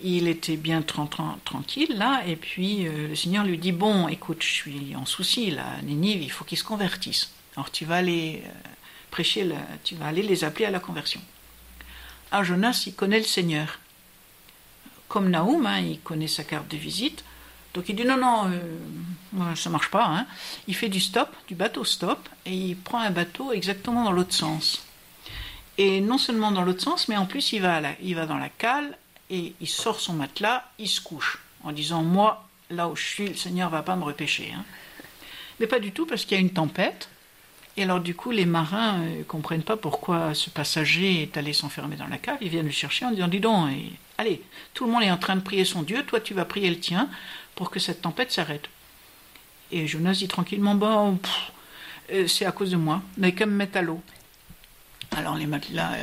il 0.00 0.28
était 0.28 0.56
bien 0.56 0.80
tranquille 0.82 1.98
là, 1.98 2.22
et 2.24 2.36
puis 2.36 2.86
euh, 2.86 3.08
le 3.08 3.16
Seigneur 3.16 3.44
lui 3.44 3.58
dit 3.58 3.72
Bon, 3.72 4.06
écoute, 4.06 4.42
je 4.44 4.52
suis 4.52 4.94
en 4.94 5.06
souci 5.06 5.50
là, 5.50 5.64
Ninive, 5.82 6.22
il 6.22 6.30
faut 6.30 6.44
qu'ils 6.44 6.58
se 6.58 6.64
convertissent. 6.64 7.32
Alors 7.56 7.72
tu 7.72 7.84
vas 7.84 7.96
aller 7.96 8.44
prêcher, 9.10 9.50
tu 9.82 9.96
vas 9.96 10.06
aller 10.06 10.22
les 10.22 10.44
appeler 10.44 10.66
à 10.66 10.70
la 10.70 10.78
conversion. 10.78 11.20
Alors 12.30 12.44
Jonas, 12.44 12.84
il 12.86 12.94
connaît 12.94 13.18
le 13.18 13.24
Seigneur 13.24 13.80
comme 15.08 15.30
Naoum, 15.30 15.66
hein, 15.66 15.80
il 15.80 16.00
connaît 16.00 16.28
sa 16.28 16.44
carte 16.44 16.68
de 16.68 16.76
visite. 16.76 17.24
Donc 17.74 17.88
il 17.88 17.96
dit 17.96 18.04
non, 18.04 18.16
non, 18.16 18.50
euh, 18.50 19.54
ça 19.54 19.70
marche 19.70 19.90
pas. 19.90 20.06
Hein. 20.06 20.26
Il 20.66 20.74
fait 20.74 20.88
du 20.88 21.00
stop, 21.00 21.34
du 21.48 21.54
bateau 21.54 21.84
stop, 21.84 22.28
et 22.46 22.54
il 22.54 22.76
prend 22.76 23.00
un 23.00 23.10
bateau 23.10 23.52
exactement 23.52 24.04
dans 24.04 24.12
l'autre 24.12 24.34
sens. 24.34 24.84
Et 25.76 26.00
non 26.00 26.18
seulement 26.18 26.50
dans 26.50 26.62
l'autre 26.62 26.82
sens, 26.82 27.08
mais 27.08 27.16
en 27.16 27.26
plus 27.26 27.52
il 27.52 27.62
va, 27.62 27.80
il 28.02 28.14
va 28.14 28.26
dans 28.26 28.38
la 28.38 28.48
cale 28.48 28.96
et 29.30 29.54
il 29.60 29.68
sort 29.68 30.00
son 30.00 30.14
matelas, 30.14 30.64
il 30.78 30.88
se 30.88 31.00
couche, 31.00 31.38
en 31.62 31.72
disant 31.72 32.02
moi, 32.02 32.48
là 32.70 32.88
où 32.88 32.96
je 32.96 33.04
suis, 33.04 33.28
le 33.28 33.36
Seigneur 33.36 33.70
va 33.70 33.82
pas 33.82 33.94
me 33.94 34.04
repêcher. 34.04 34.52
Hein. 34.56 34.64
Mais 35.60 35.66
pas 35.66 35.78
du 35.78 35.92
tout, 35.92 36.06
parce 36.06 36.24
qu'il 36.24 36.36
y 36.36 36.38
a 36.38 36.40
une 36.40 36.50
tempête. 36.50 37.08
Et 37.76 37.84
alors 37.84 38.00
du 38.00 38.14
coup, 38.14 38.32
les 38.32 38.46
marins 38.46 38.98
ne 38.98 39.20
euh, 39.20 39.22
comprennent 39.22 39.62
pas 39.62 39.76
pourquoi 39.76 40.34
ce 40.34 40.50
passager 40.50 41.22
est 41.22 41.36
allé 41.36 41.52
s'enfermer 41.52 41.94
dans 41.94 42.08
la 42.08 42.18
cave. 42.18 42.38
Ils 42.40 42.48
viennent 42.48 42.66
le 42.66 42.72
chercher 42.72 43.04
en 43.04 43.12
disant 43.12 43.28
dis 43.28 43.38
donc, 43.38 43.70
Allez, 44.18 44.42
tout 44.74 44.84
le 44.84 44.90
monde 44.90 45.04
est 45.04 45.10
en 45.12 45.16
train 45.16 45.36
de 45.36 45.40
prier 45.40 45.64
son 45.64 45.82
Dieu, 45.82 46.04
toi 46.04 46.20
tu 46.20 46.34
vas 46.34 46.44
prier 46.44 46.68
le 46.68 46.80
tien 46.80 47.08
pour 47.54 47.70
que 47.70 47.78
cette 47.78 48.02
tempête 48.02 48.32
s'arrête. 48.32 48.68
Et 49.70 49.86
Jonas 49.86 50.14
dit 50.14 50.26
tranquillement, 50.26 50.74
bon, 50.74 51.20
euh, 52.10 52.26
c'est 52.26 52.44
à 52.44 52.50
cause 52.50 52.72
de 52.72 52.76
moi, 52.76 53.00
mais 53.16 53.32
qu'à 53.32 53.46
me 53.46 53.52
mettre 53.52 53.78
à 53.78 53.82
l'eau. 53.82 54.02
Alors 55.16 55.36
les, 55.36 55.46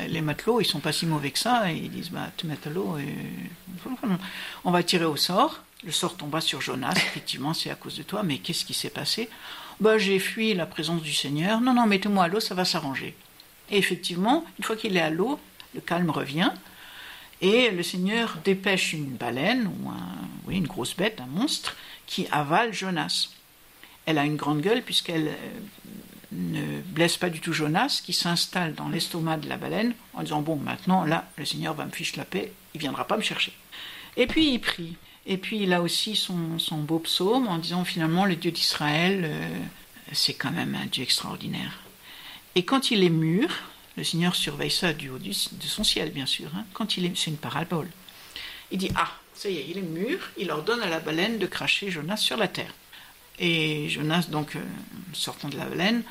les 0.07 0.21
matelots, 0.21 0.61
ils 0.61 0.65
sont 0.65 0.79
pas 0.79 0.93
si 0.93 1.05
mauvais 1.05 1.31
que 1.31 1.39
ça, 1.39 1.69
ils 1.71 1.91
disent, 1.91 2.09
bah, 2.09 2.31
te 2.37 2.47
mettre 2.47 2.67
à 2.67 2.71
l'eau, 2.71 2.97
on 4.63 4.71
va 4.71 4.83
tirer 4.83 5.05
au 5.05 5.17
sort. 5.17 5.61
Le 5.83 5.91
sort 5.91 6.15
tomba 6.15 6.41
sur 6.41 6.61
Jonas, 6.61 6.93
effectivement, 6.95 7.53
c'est 7.53 7.69
à 7.69 7.75
cause 7.75 7.97
de 7.97 8.03
toi, 8.03 8.23
mais 8.23 8.37
qu'est-ce 8.37 8.65
qui 8.65 8.73
s'est 8.73 8.89
passé? 8.89 9.29
Bah, 9.81 9.97
J'ai 9.97 10.19
fui 10.19 10.53
la 10.53 10.65
présence 10.65 11.01
du 11.01 11.13
Seigneur, 11.13 11.59
non, 11.59 11.73
non, 11.73 11.85
mettez-moi 11.85 12.23
à 12.23 12.27
l'eau, 12.29 12.39
ça 12.39 12.55
va 12.55 12.63
s'arranger. 12.63 13.13
Et 13.69 13.77
effectivement, 13.77 14.45
une 14.57 14.63
fois 14.63 14.77
qu'il 14.77 14.95
est 14.95 15.01
à 15.01 15.09
l'eau, 15.09 15.39
le 15.73 15.81
calme 15.81 16.09
revient, 16.09 16.51
et 17.41 17.69
le 17.69 17.83
Seigneur 17.83 18.37
dépêche 18.43 18.93
une 18.93 19.15
baleine, 19.15 19.67
ou 19.67 19.91
oui, 20.47 20.57
une 20.57 20.67
grosse 20.67 20.95
bête, 20.95 21.19
un 21.19 21.27
monstre, 21.27 21.75
qui 22.05 22.27
avale 22.31 22.73
Jonas. 22.73 23.29
Elle 24.05 24.17
a 24.17 24.25
une 24.25 24.35
grande 24.35 24.61
gueule 24.61 24.83
puisqu'elle 24.83 25.29
euh, 25.29 25.59
ne 26.31 26.81
blesse 26.81 27.17
pas 27.17 27.29
du 27.29 27.39
tout 27.39 27.53
Jonas, 27.53 28.01
qui 28.03 28.13
s'installe 28.13 28.75
dans 28.75 28.89
l'estomac 28.89 29.37
de 29.37 29.49
la 29.49 29.57
baleine 29.57 29.93
en 30.13 30.23
disant 30.23 30.41
Bon, 30.41 30.55
maintenant, 30.55 31.03
là, 31.03 31.27
le 31.37 31.45
Seigneur 31.45 31.73
va 31.73 31.85
me 31.85 31.91
ficher 31.91 32.17
la 32.17 32.25
paix, 32.25 32.51
il 32.73 32.79
viendra 32.79 33.07
pas 33.07 33.17
me 33.17 33.23
chercher. 33.23 33.53
Et 34.17 34.27
puis 34.27 34.53
il 34.53 34.59
prie. 34.59 34.95
Et 35.25 35.37
puis 35.37 35.63
il 35.63 35.73
a 35.73 35.81
aussi 35.81 36.15
son, 36.15 36.59
son 36.59 36.77
beau 36.77 36.99
psaume 36.99 37.47
en 37.47 37.57
disant 37.57 37.83
Finalement, 37.83 38.25
le 38.25 38.35
Dieu 38.35 38.51
d'Israël, 38.51 39.21
euh, 39.25 39.49
c'est 40.11 40.35
quand 40.35 40.51
même 40.51 40.75
un 40.75 40.85
Dieu 40.85 41.03
extraordinaire. 41.03 41.79
Et 42.53 42.63
quand 42.63 42.91
il 42.91 43.03
est 43.03 43.09
mûr, 43.09 43.49
le 43.97 44.03
Seigneur 44.03 44.35
surveille 44.35 44.71
ça 44.71 44.93
du 44.93 45.09
haut 45.09 45.19
de 45.19 45.31
son 45.31 45.83
ciel, 45.83 46.11
bien 46.11 46.25
sûr. 46.25 46.49
Hein. 46.55 46.65
Quand 46.73 46.97
il 46.97 47.05
est, 47.05 47.15
c'est 47.15 47.31
une 47.31 47.37
parabole. 47.37 47.89
Il 48.71 48.77
dit 48.77 48.91
ah, 48.95 49.11
ça 49.33 49.49
y 49.49 49.57
est, 49.57 49.65
il 49.69 49.77
est 49.77 49.81
mûr. 49.81 50.19
Il 50.37 50.51
ordonne 50.51 50.81
à 50.81 50.89
la 50.89 50.99
baleine 50.99 51.39
de 51.39 51.45
cracher 51.45 51.91
Jonas 51.91 52.17
sur 52.17 52.37
la 52.37 52.47
terre. 52.47 52.73
Et 53.39 53.89
Jonas, 53.89 54.27
donc, 54.29 54.55
euh, 54.55 54.63
sortant 55.13 55.49
de 55.49 55.57
la 55.57 55.65
baleine, 55.65 56.03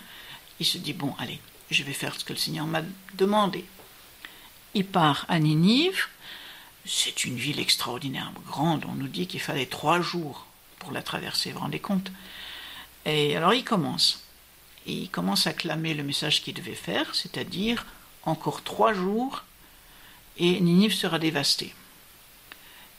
il 0.60 0.66
se 0.66 0.78
dit 0.78 0.92
bon, 0.92 1.14
allez, 1.18 1.40
je 1.70 1.82
vais 1.82 1.92
faire 1.92 2.18
ce 2.18 2.24
que 2.24 2.32
le 2.32 2.38
Seigneur 2.38 2.66
m'a 2.66 2.82
demandé. 3.14 3.64
Il 4.74 4.86
part 4.86 5.26
à 5.28 5.38
Ninive. 5.38 6.06
C'est 6.86 7.24
une 7.24 7.36
ville 7.36 7.60
extraordinaire, 7.60 8.30
grande. 8.46 8.84
On 8.86 8.94
nous 8.94 9.08
dit 9.08 9.26
qu'il 9.26 9.40
fallait 9.40 9.66
trois 9.66 10.02
jours 10.02 10.46
pour 10.78 10.92
la 10.92 11.02
traverser. 11.02 11.50
Vous 11.50 11.56
vous 11.56 11.62
rendez 11.62 11.80
compte? 11.80 12.12
Et 13.06 13.36
alors 13.36 13.54
il 13.54 13.64
commence 13.64 14.23
et 14.86 14.92
il 14.92 15.08
commence 15.08 15.46
à 15.46 15.52
clamer 15.52 15.94
le 15.94 16.02
message 16.02 16.42
qu'il 16.42 16.54
devait 16.54 16.74
faire, 16.74 17.14
c'est-à-dire 17.14 17.86
encore 18.24 18.62
trois 18.62 18.92
jours 18.92 19.44
et 20.36 20.60
Ninive 20.60 20.94
sera 20.94 21.18
dévastée. 21.18 21.74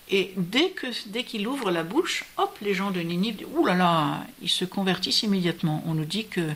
Et 0.09 0.33
dès 0.37 0.69
que 0.69 0.87
dès 1.07 1.23
qu'il 1.23 1.47
ouvre 1.47 1.71
la 1.71 1.83
bouche, 1.83 2.25
hop, 2.37 2.55
les 2.61 2.73
gens 2.73 2.91
de 2.91 3.01
Ninive 3.01 3.37
disent 3.37 3.47
Ouh 3.55 3.65
là 3.65 3.73
là, 3.73 4.25
ils 4.41 4.49
se 4.49 4.65
convertissent 4.65 5.23
immédiatement. 5.23 5.83
On 5.85 5.95
nous 5.95 6.05
dit 6.05 6.27
que 6.27 6.51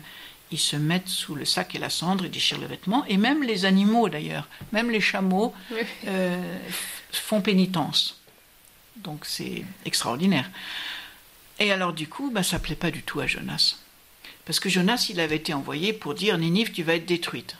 ils 0.52 0.58
se 0.58 0.76
mettent 0.76 1.08
sous 1.08 1.34
le 1.34 1.44
sac 1.44 1.74
et 1.74 1.78
la 1.78 1.90
cendre 1.90 2.24
et 2.24 2.28
déchirent 2.28 2.60
le 2.60 2.66
vêtement, 2.66 3.04
et 3.06 3.16
même 3.16 3.42
les 3.42 3.64
animaux 3.64 4.08
d'ailleurs, 4.08 4.48
même 4.72 4.90
les 4.90 5.00
chameaux 5.00 5.54
euh, 6.06 6.58
font 7.12 7.40
pénitence. 7.40 8.20
Donc 8.96 9.24
c'est 9.26 9.64
extraordinaire. 9.84 10.50
Et 11.58 11.72
alors 11.72 11.92
du 11.92 12.08
coup, 12.08 12.30
bah, 12.30 12.42
ça 12.42 12.58
plaît 12.58 12.74
pas 12.74 12.90
du 12.90 13.02
tout 13.02 13.20
à 13.20 13.26
Jonas. 13.26 13.76
Parce 14.50 14.58
que 14.58 14.68
Jonas, 14.68 15.06
il 15.10 15.20
avait 15.20 15.36
été 15.36 15.54
envoyé 15.54 15.92
pour 15.92 16.12
dire 16.12 16.36
Ninive, 16.36 16.72
tu 16.72 16.82
vas 16.82 16.96
être 16.96 17.06
détruite. 17.06 17.54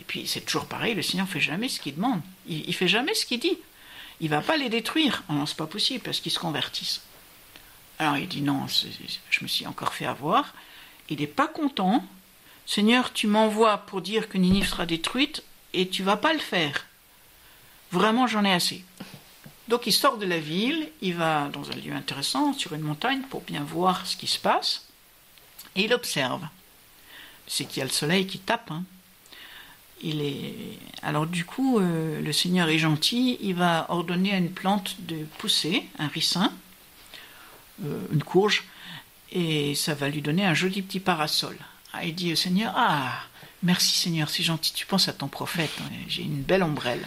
Et 0.00 0.04
puis 0.04 0.26
c'est 0.26 0.40
toujours 0.40 0.64
pareil, 0.64 0.94
le 0.94 1.02
Seigneur 1.02 1.26
ne 1.26 1.30
fait 1.30 1.38
jamais 1.38 1.68
ce 1.68 1.78
qu'il 1.78 1.96
demande. 1.96 2.22
Il, 2.48 2.66
ne 2.66 2.72
fait 2.72 2.88
jamais 2.88 3.12
ce 3.12 3.26
qu'il 3.26 3.40
dit. 3.40 3.58
Il 4.20 4.30
va 4.30 4.40
pas 4.40 4.56
les 4.56 4.70
détruire. 4.70 5.22
Non, 5.28 5.44
c'est 5.44 5.58
pas 5.58 5.66
possible 5.66 6.02
parce 6.02 6.20
qu'ils 6.20 6.32
se 6.32 6.38
convertissent. 6.38 7.02
Alors 7.98 8.16
il 8.16 8.26
dit 8.26 8.40
non, 8.40 8.66
je 9.28 9.42
me 9.42 9.46
suis 9.46 9.66
encore 9.66 9.92
fait 9.92 10.06
avoir. 10.06 10.54
Il 11.10 11.20
n'est 11.20 11.26
pas 11.26 11.46
content. 11.46 12.02
Seigneur, 12.64 13.12
tu 13.12 13.26
m'envoies 13.26 13.76
pour 13.76 14.00
dire 14.00 14.30
que 14.30 14.38
Ninive 14.38 14.66
sera 14.66 14.86
détruite 14.86 15.42
et 15.74 15.88
tu 15.90 16.02
vas 16.02 16.16
pas 16.16 16.32
le 16.32 16.38
faire. 16.38 16.86
Vraiment, 17.92 18.26
j'en 18.26 18.46
ai 18.46 18.52
assez. 18.54 18.82
Donc 19.68 19.86
il 19.86 19.92
sort 19.92 20.16
de 20.16 20.24
la 20.24 20.38
ville, 20.38 20.88
il 21.02 21.16
va 21.16 21.50
dans 21.50 21.70
un 21.70 21.76
lieu 21.76 21.92
intéressant, 21.92 22.54
sur 22.54 22.72
une 22.72 22.80
montagne, 22.80 23.20
pour 23.28 23.42
bien 23.42 23.62
voir 23.62 24.06
ce 24.06 24.16
qui 24.16 24.26
se 24.26 24.38
passe, 24.38 24.86
et 25.76 25.84
il 25.84 25.92
observe. 25.92 26.46
C'est 27.46 27.64
qu'il 27.64 27.78
y 27.78 27.82
a 27.82 27.84
le 27.84 27.90
soleil 27.90 28.26
qui 28.26 28.38
tape. 28.38 28.70
Hein. 28.70 28.84
Il 30.02 30.22
est... 30.22 30.78
Alors 31.02 31.26
du 31.26 31.44
coup, 31.44 31.78
euh, 31.78 32.20
le 32.20 32.32
Seigneur 32.32 32.68
est 32.68 32.78
gentil, 32.78 33.38
il 33.40 33.54
va 33.54 33.86
ordonner 33.88 34.32
à 34.32 34.38
une 34.38 34.50
plante 34.50 34.96
de 35.00 35.24
pousser, 35.38 35.84
un 35.98 36.08
ricin, 36.08 36.52
euh, 37.84 38.06
une 38.12 38.22
courge, 38.22 38.64
et 39.32 39.74
ça 39.74 39.94
va 39.94 40.08
lui 40.08 40.22
donner 40.22 40.44
un 40.44 40.54
joli 40.54 40.82
petit 40.82 41.00
parasol. 41.00 41.56
Ah, 41.92 42.04
il 42.04 42.14
dit 42.14 42.32
au 42.32 42.36
Seigneur, 42.36 42.72
ah, 42.76 43.20
merci 43.62 43.96
Seigneur, 43.96 44.28
c'est 44.28 44.42
gentil, 44.42 44.72
tu 44.72 44.86
penses 44.86 45.08
à 45.08 45.12
ton 45.12 45.28
prophète, 45.28 45.72
hein, 45.80 45.90
j'ai 46.08 46.22
une 46.22 46.42
belle 46.42 46.62
ombrelle. 46.62 47.06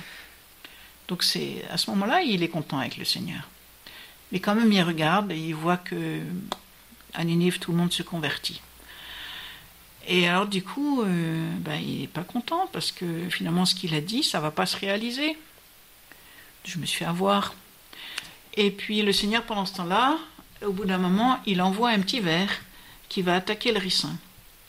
Donc 1.08 1.24
c'est 1.24 1.64
à 1.70 1.78
ce 1.78 1.90
moment-là, 1.92 2.22
il 2.22 2.44
est 2.44 2.50
content 2.50 2.80
avec 2.80 2.98
le 2.98 3.06
Seigneur. 3.06 3.48
Mais 4.32 4.40
quand 4.40 4.56
même, 4.56 4.72
il 4.72 4.82
regarde 4.82 5.32
et 5.32 5.38
il 5.38 5.56
voit 5.56 5.78
que 5.78 6.22
à 7.14 7.24
Ninive, 7.24 7.60
tout 7.60 7.72
le 7.72 7.78
monde 7.78 7.92
se 7.92 8.04
convertit. 8.04 8.62
Et 10.08 10.28
alors, 10.28 10.48
du 10.48 10.64
coup, 10.64 11.02
euh, 11.02 11.52
ben, 11.60 11.76
il 11.76 12.02
n'est 12.02 12.08
pas 12.08 12.24
content 12.24 12.70
parce 12.72 12.94
que 12.94 13.30
finalement, 13.30 13.66
ce 13.66 13.76
qu'il 13.76 13.94
a 13.94 14.02
dit, 14.02 14.24
ça 14.24 14.40
va 14.40 14.52
pas 14.52 14.66
se 14.66 14.78
réaliser. 14.78 15.38
Je 16.64 16.80
me 16.80 16.86
suis 16.86 17.00
fait 17.00 17.06
avoir. 17.06 17.54
Et 18.54 18.72
puis, 18.72 19.02
le 19.02 19.12
Seigneur, 19.12 19.44
pendant 19.44 19.66
ce 19.66 19.76
temps-là, 19.76 20.18
au 20.66 20.72
bout 20.72 20.86
d'un 20.86 20.98
moment, 20.98 21.40
il 21.46 21.62
envoie 21.62 21.90
un 21.90 22.00
petit 22.00 22.22
ver 22.22 22.50
qui 23.10 23.22
va 23.22 23.36
attaquer 23.36 23.74
le 23.74 23.80
ricin. 23.80 24.18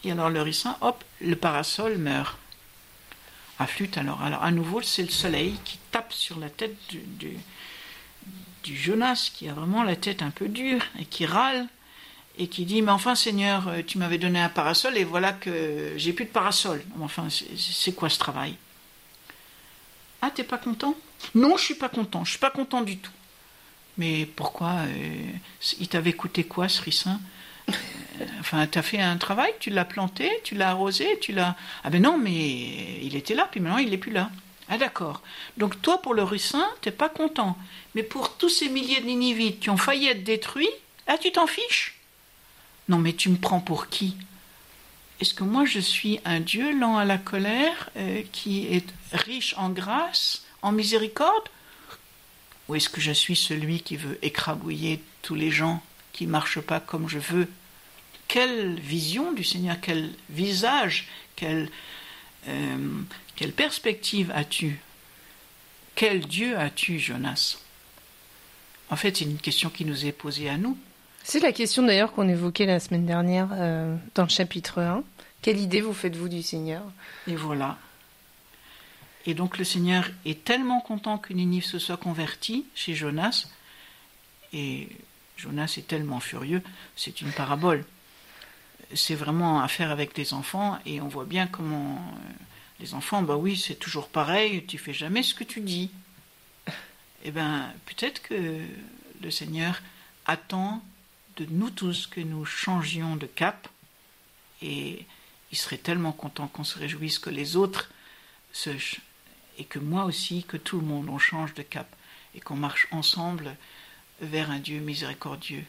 Et 0.03 0.11
alors, 0.11 0.29
le 0.29 0.43
ricin, 0.43 0.77
hop, 0.81 1.05
le 1.21 1.37
parasol 1.37 1.99
meurt. 1.99 2.37
À 3.61 3.67
flûte, 3.67 3.97
alors. 3.97 4.21
Alors, 4.23 4.43
à 4.43 4.51
nouveau, 4.51 4.83
c'est 4.83 5.03
le 5.03 5.09
soleil 5.09 5.57
qui 5.65 5.79
tape 5.93 6.13
sur 6.13 6.39
la 6.41 6.51
tête 6.51 6.77
du 6.91 8.77
Jonas, 8.77 9.31
qui 9.33 9.49
a 9.49 9.55
vraiment 9.55 9.85
la 9.85 9.97
tête 9.97 10.23
un 10.23 10.31
peu 10.31 10.49
dure 10.49 10.83
et 10.99 11.05
qui 11.05 11.27
râle 11.27 11.69
et 12.39 12.47
qui 12.49 12.65
dit 12.65 12.83
Mais 12.83 12.93
enfin, 12.93 13.15
Seigneur, 13.15 13.69
euh, 13.69 13.83
tu 13.87 13.99
m'avais 13.99 14.19
donné 14.19 14.41
un 14.41 14.49
parasol 14.49 14.97
et 14.97 15.05
voilà 15.05 15.33
que 15.33 15.93
j'ai 15.97 16.13
plus 16.13 16.25
de 16.25 16.31
parasol. 16.31 16.83
Enfin, 17.01 17.29
c'est 17.31 17.93
quoi 17.95 18.09
ce 18.09 18.19
travail? 18.19 18.57
Ah, 20.23 20.31
t'es 20.31 20.45
pas 20.45 20.59
content? 20.59 20.95
Non, 21.35 21.57
je 21.57 21.65
suis 21.65 21.75
pas 21.75 21.89
content. 21.89 22.25
Je 22.25 22.31
suis 22.31 22.39
pas 22.39 22.51
content 22.51 22.83
du 22.83 22.99
tout. 22.99 23.13
Mais 23.99 24.27
pourquoi 24.27 24.71
euh, 24.87 25.31
Il 25.81 25.89
t'avait 25.89 26.13
coûté 26.13 26.45
quoi 26.45 26.69
ce 26.69 26.81
ricin? 26.83 27.21
Euh, 27.69 27.75
Enfin, 28.41 28.67
t'as 28.67 28.83
fait 28.83 29.01
un 29.01 29.17
travail, 29.17 29.53
tu 29.61 29.71
l'as 29.71 29.85
planté, 29.85 30.29
tu 30.43 30.57
l'as 30.57 30.71
arrosé, 30.71 31.19
tu 31.21 31.33
l'as. 31.33 31.55
Ah 31.85 31.91
ben 31.91 32.03
non, 32.03 32.19
mais 32.19 32.99
il 33.03 33.15
était 33.15 33.35
là, 33.35 33.47
puis 33.49 33.61
maintenant 33.61 33.79
il 33.79 33.91
n'est 33.91 33.99
plus 33.99 34.11
là. 34.11 34.31
Ah 34.69 34.77
d'accord. 34.77 35.23
Donc 35.57 35.81
toi, 35.83 36.03
pour 36.03 36.15
le 36.15 36.25
ricin, 36.25 36.67
t'es 36.81 36.91
pas 36.91 37.09
content. 37.09 37.57
Mais 37.95 38.03
pour 38.03 38.37
tous 38.37 38.49
ces 38.49 38.69
milliers 38.69 39.01
de 39.01 39.07
Ninivites 39.07 39.61
qui 39.61 39.71
ont 39.71 39.77
failli 39.77 40.09
être 40.09 40.25
détruits, 40.25 40.69
ah 41.07 41.17
tu 41.17 41.31
t'en 41.31 41.47
fiches 41.47 41.98
non, 42.89 42.99
mais 42.99 43.13
tu 43.13 43.29
me 43.29 43.37
prends 43.37 43.61
pour 43.61 43.89
qui? 43.89 44.17
Est-ce 45.21 45.35
que 45.35 45.45
moi 45.45 45.65
je 45.65 45.81
suis 45.81 46.21
un 46.25 46.41
Dieu 46.41 46.79
lent 46.79 46.97
à 46.97 47.05
la 47.05 47.19
colère, 47.19 47.91
euh, 47.97 48.23
qui 48.33 48.67
est 48.67 48.87
riche 49.13 49.55
en 49.57 49.71
grâce, 49.71 50.45
en 50.63 50.73
miséricorde? 50.73 51.49
Ou 52.69 52.77
est-ce 52.77 52.89
que 52.89 53.01
je 53.01 53.13
suis 53.13 53.37
celui 53.37 53.81
qui 53.81 53.97
veut 53.97 54.19
écrabouiller 54.23 55.03
tous 55.23 55.35
les 55.35 55.51
gens 55.51 55.83
qui 56.13 56.27
ne 56.27 56.33
marchent 56.33 56.61
pas 56.61 56.81
comme 56.81 57.09
je 57.09 57.19
veux? 57.19 57.49
Quelle 58.29 58.79
vision 58.79 59.33
du 59.33 59.43
Seigneur, 59.43 59.77
quel 59.81 60.13
visage, 60.31 61.09
euh, 61.43 61.67
quelle 63.37 63.53
perspective 63.53 64.31
as-tu? 64.35 64.81
Quel 65.95 66.21
Dieu 66.27 66.57
as-tu, 66.57 66.99
Jonas? 66.99 67.59
En 68.91 68.97
fait, 68.97 69.17
c'est 69.17 69.25
une 69.25 69.39
question 69.39 69.71
qui 69.71 69.85
nous 69.85 70.07
est 70.07 70.13
posée 70.13 70.49
à 70.49 70.57
nous. 70.57 70.79
C'est 71.31 71.41
la 71.41 71.53
question 71.53 71.83
d'ailleurs 71.83 72.13
qu'on 72.13 72.27
évoquait 72.27 72.65
la 72.65 72.81
semaine 72.81 73.05
dernière 73.05 73.51
euh, 73.53 73.95
dans 74.15 74.23
le 74.23 74.31
chapitre 74.31 74.81
1. 74.81 75.05
Quelle 75.43 75.59
idée 75.59 75.83
vous 75.83 75.93
faites-vous 75.93 76.31
du 76.31 76.43
Seigneur? 76.43 76.83
Et 77.27 77.37
voilà. 77.37 77.77
Et 79.27 79.35
donc 79.35 79.59
le 79.59 79.65
Seigneur 79.65 80.09
est 80.25 80.43
tellement 80.43 80.81
content 80.81 81.19
que 81.19 81.35
Ninive 81.35 81.67
se 81.67 81.79
soit 81.79 81.99
convertie 81.99 82.65
chez 82.75 82.95
Jonas, 82.95 83.47
et 84.55 84.89
Jonas 85.37 85.75
est 85.77 85.87
tellement 85.87 86.19
furieux, 86.19 86.63
c'est 86.97 87.21
une 87.21 87.33
parabole. 87.33 87.85
C'est 88.95 89.15
vraiment 89.15 89.61
à 89.61 89.69
faire 89.69 89.91
avec 89.91 90.17
les 90.17 90.33
enfants, 90.33 90.79
et 90.87 91.03
on 91.03 91.09
voit 91.09 91.27
bien 91.27 91.47
comment 91.47 91.97
euh, 91.97 92.33
les 92.81 92.95
enfants, 92.95 93.21
bah 93.21 93.37
oui, 93.37 93.59
c'est 93.59 93.75
toujours 93.75 94.09
pareil, 94.09 94.65
tu 94.65 94.79
fais 94.79 94.95
jamais 94.95 95.23
ce 95.23 95.35
que 95.35 95.45
tu 95.45 95.61
dis. 95.61 95.91
Eh 97.23 97.33
bien, 97.33 97.71
peut-être 97.85 98.23
que 98.23 98.63
le 99.21 99.31
Seigneur 99.31 99.83
attend 100.25 100.83
de 101.39 101.47
nous 101.51 101.71
tous 101.71 102.07
que 102.07 102.21
nous 102.21 102.45
changions 102.45 103.17
de 103.17 103.27
cap 103.27 103.69
et 104.61 105.07
il 105.53 105.57
serait 105.57 105.79
tellement 105.79 106.13
content 106.13 106.49
qu'on 106.49 106.65
se 106.65 106.79
réjouisse 106.79 107.19
que 107.19 107.31
les 107.31 107.57
autres 107.57 107.91
se, 108.53 108.71
et 109.57 109.65
que 109.65 109.79
moi 109.79 110.05
aussi, 110.05 110.43
que 110.43 110.57
tout 110.57 110.81
le 110.81 110.87
monde, 110.87 111.09
on 111.09 111.19
change 111.19 111.55
de 111.55 111.63
cap 111.63 111.89
et 112.35 112.41
qu'on 112.41 112.57
marche 112.57 112.89
ensemble 112.91 113.57
vers 114.21 114.51
un 114.51 114.59
Dieu 114.59 114.81
miséricordieux, 114.81 115.65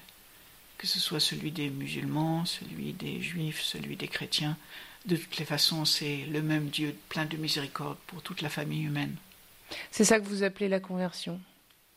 que 0.79 0.87
ce 0.87 0.99
soit 0.99 1.19
celui 1.19 1.51
des 1.51 1.69
musulmans, 1.69 2.45
celui 2.45 2.93
des 2.93 3.21
juifs, 3.21 3.61
celui 3.61 3.95
des 3.95 4.07
chrétiens. 4.07 4.57
De 5.05 5.15
toutes 5.15 5.37
les 5.37 5.45
façons, 5.45 5.85
c'est 5.85 6.25
le 6.25 6.41
même 6.41 6.69
Dieu 6.69 6.95
plein 7.09 7.25
de 7.25 7.37
miséricorde 7.37 7.97
pour 8.07 8.21
toute 8.23 8.41
la 8.41 8.49
famille 8.49 8.83
humaine. 8.83 9.15
C'est 9.91 10.03
ça 10.03 10.19
que 10.19 10.25
vous 10.25 10.43
appelez 10.43 10.67
la 10.67 10.79
conversion? 10.79 11.39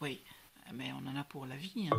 Oui 0.01 0.21
mais 0.75 0.91
on 0.93 1.07
en 1.09 1.21
a 1.21 1.25
pour 1.25 1.47
la 1.47 1.57
vie. 1.57 1.89
Hein. 1.91 1.97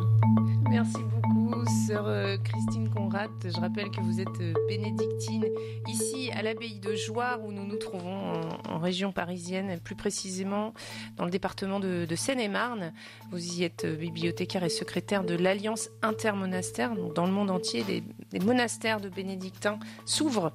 Merci 0.70 0.98
beaucoup, 1.02 1.64
sœur 1.86 2.06
euh, 2.06 2.36
Christine 2.38 2.88
Conrad. 2.88 3.30
Je 3.44 3.60
rappelle 3.60 3.90
que 3.90 4.00
vous 4.00 4.20
êtes 4.20 4.40
euh, 4.40 4.54
bénédictine 4.68 5.44
ici 5.86 6.30
à 6.34 6.42
l'abbaye 6.42 6.80
de 6.80 6.94
Joire 6.94 7.44
où 7.44 7.52
nous 7.52 7.64
nous 7.66 7.76
trouvons 7.76 8.40
en, 8.68 8.78
région 8.78 9.12
parisienne, 9.12 9.78
plus 9.82 9.94
précisément 9.94 10.74
dans 11.16 11.24
le 11.24 11.30
département 11.30 11.78
de, 11.80 12.06
Seine-et-Marne. 12.16 12.92
Vous 13.30 13.58
y 13.58 13.64
êtes 13.64 13.84
euh, 13.84 13.94
bibliothécaire 13.94 14.64
et 14.64 14.68
secrétaire 14.68 15.24
de 15.24 15.34
l'Alliance 15.34 15.90
intermonastère. 16.02 16.94
Dans 17.14 17.26
le 17.26 17.32
monde 17.32 17.50
entier, 17.50 17.84
des, 17.84 18.02
monastères 18.40 19.00
de 19.00 19.08
bénédictins 19.08 19.78
s'ouvrent. 20.04 20.52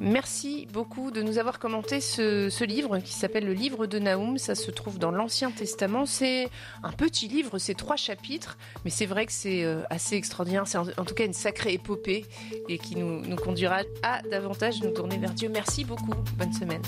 Merci 0.00 0.66
beaucoup 0.72 1.10
de 1.10 1.22
nous 1.22 1.38
avoir 1.38 1.58
commenté 1.58 2.00
ce, 2.00 2.50
ce 2.50 2.64
livre 2.64 2.98
qui 2.98 3.14
s'appelle 3.14 3.46
le 3.46 3.54
livre 3.54 3.86
de 3.86 3.98
Naoum. 3.98 4.36
Ça 4.36 4.54
se 4.54 4.70
trouve 4.70 4.98
dans 4.98 5.10
l'Ancien 5.10 5.50
Testament. 5.50 6.04
C'est 6.04 6.50
un 6.82 6.92
petit 6.92 7.28
livre 7.28 7.35
ces 7.58 7.74
trois 7.74 7.96
chapitres, 7.96 8.56
mais 8.84 8.90
c'est 8.90 9.06
vrai 9.06 9.26
que 9.26 9.32
c'est 9.32 9.64
euh, 9.64 9.82
assez 9.90 10.16
extraordinaire. 10.16 10.64
C'est 10.66 10.78
en, 10.78 11.04
tout 11.04 11.14
cas 11.14 11.24
une 11.24 11.32
sacrée 11.32 11.74
épopée 11.74 12.24
et 12.68 12.78
qui 12.78 12.96
nous, 12.96 13.20
nous 13.20 13.36
conduira 13.36 13.80
à 14.02 14.22
davantage 14.22 14.82
nous 14.82 14.90
tourner 14.90 15.18
vers 15.18 15.32
Dieu. 15.32 15.48
Merci 15.48 15.84
beaucoup. 15.84 16.14
Bonne 16.38 16.52
semaine. 16.52 16.82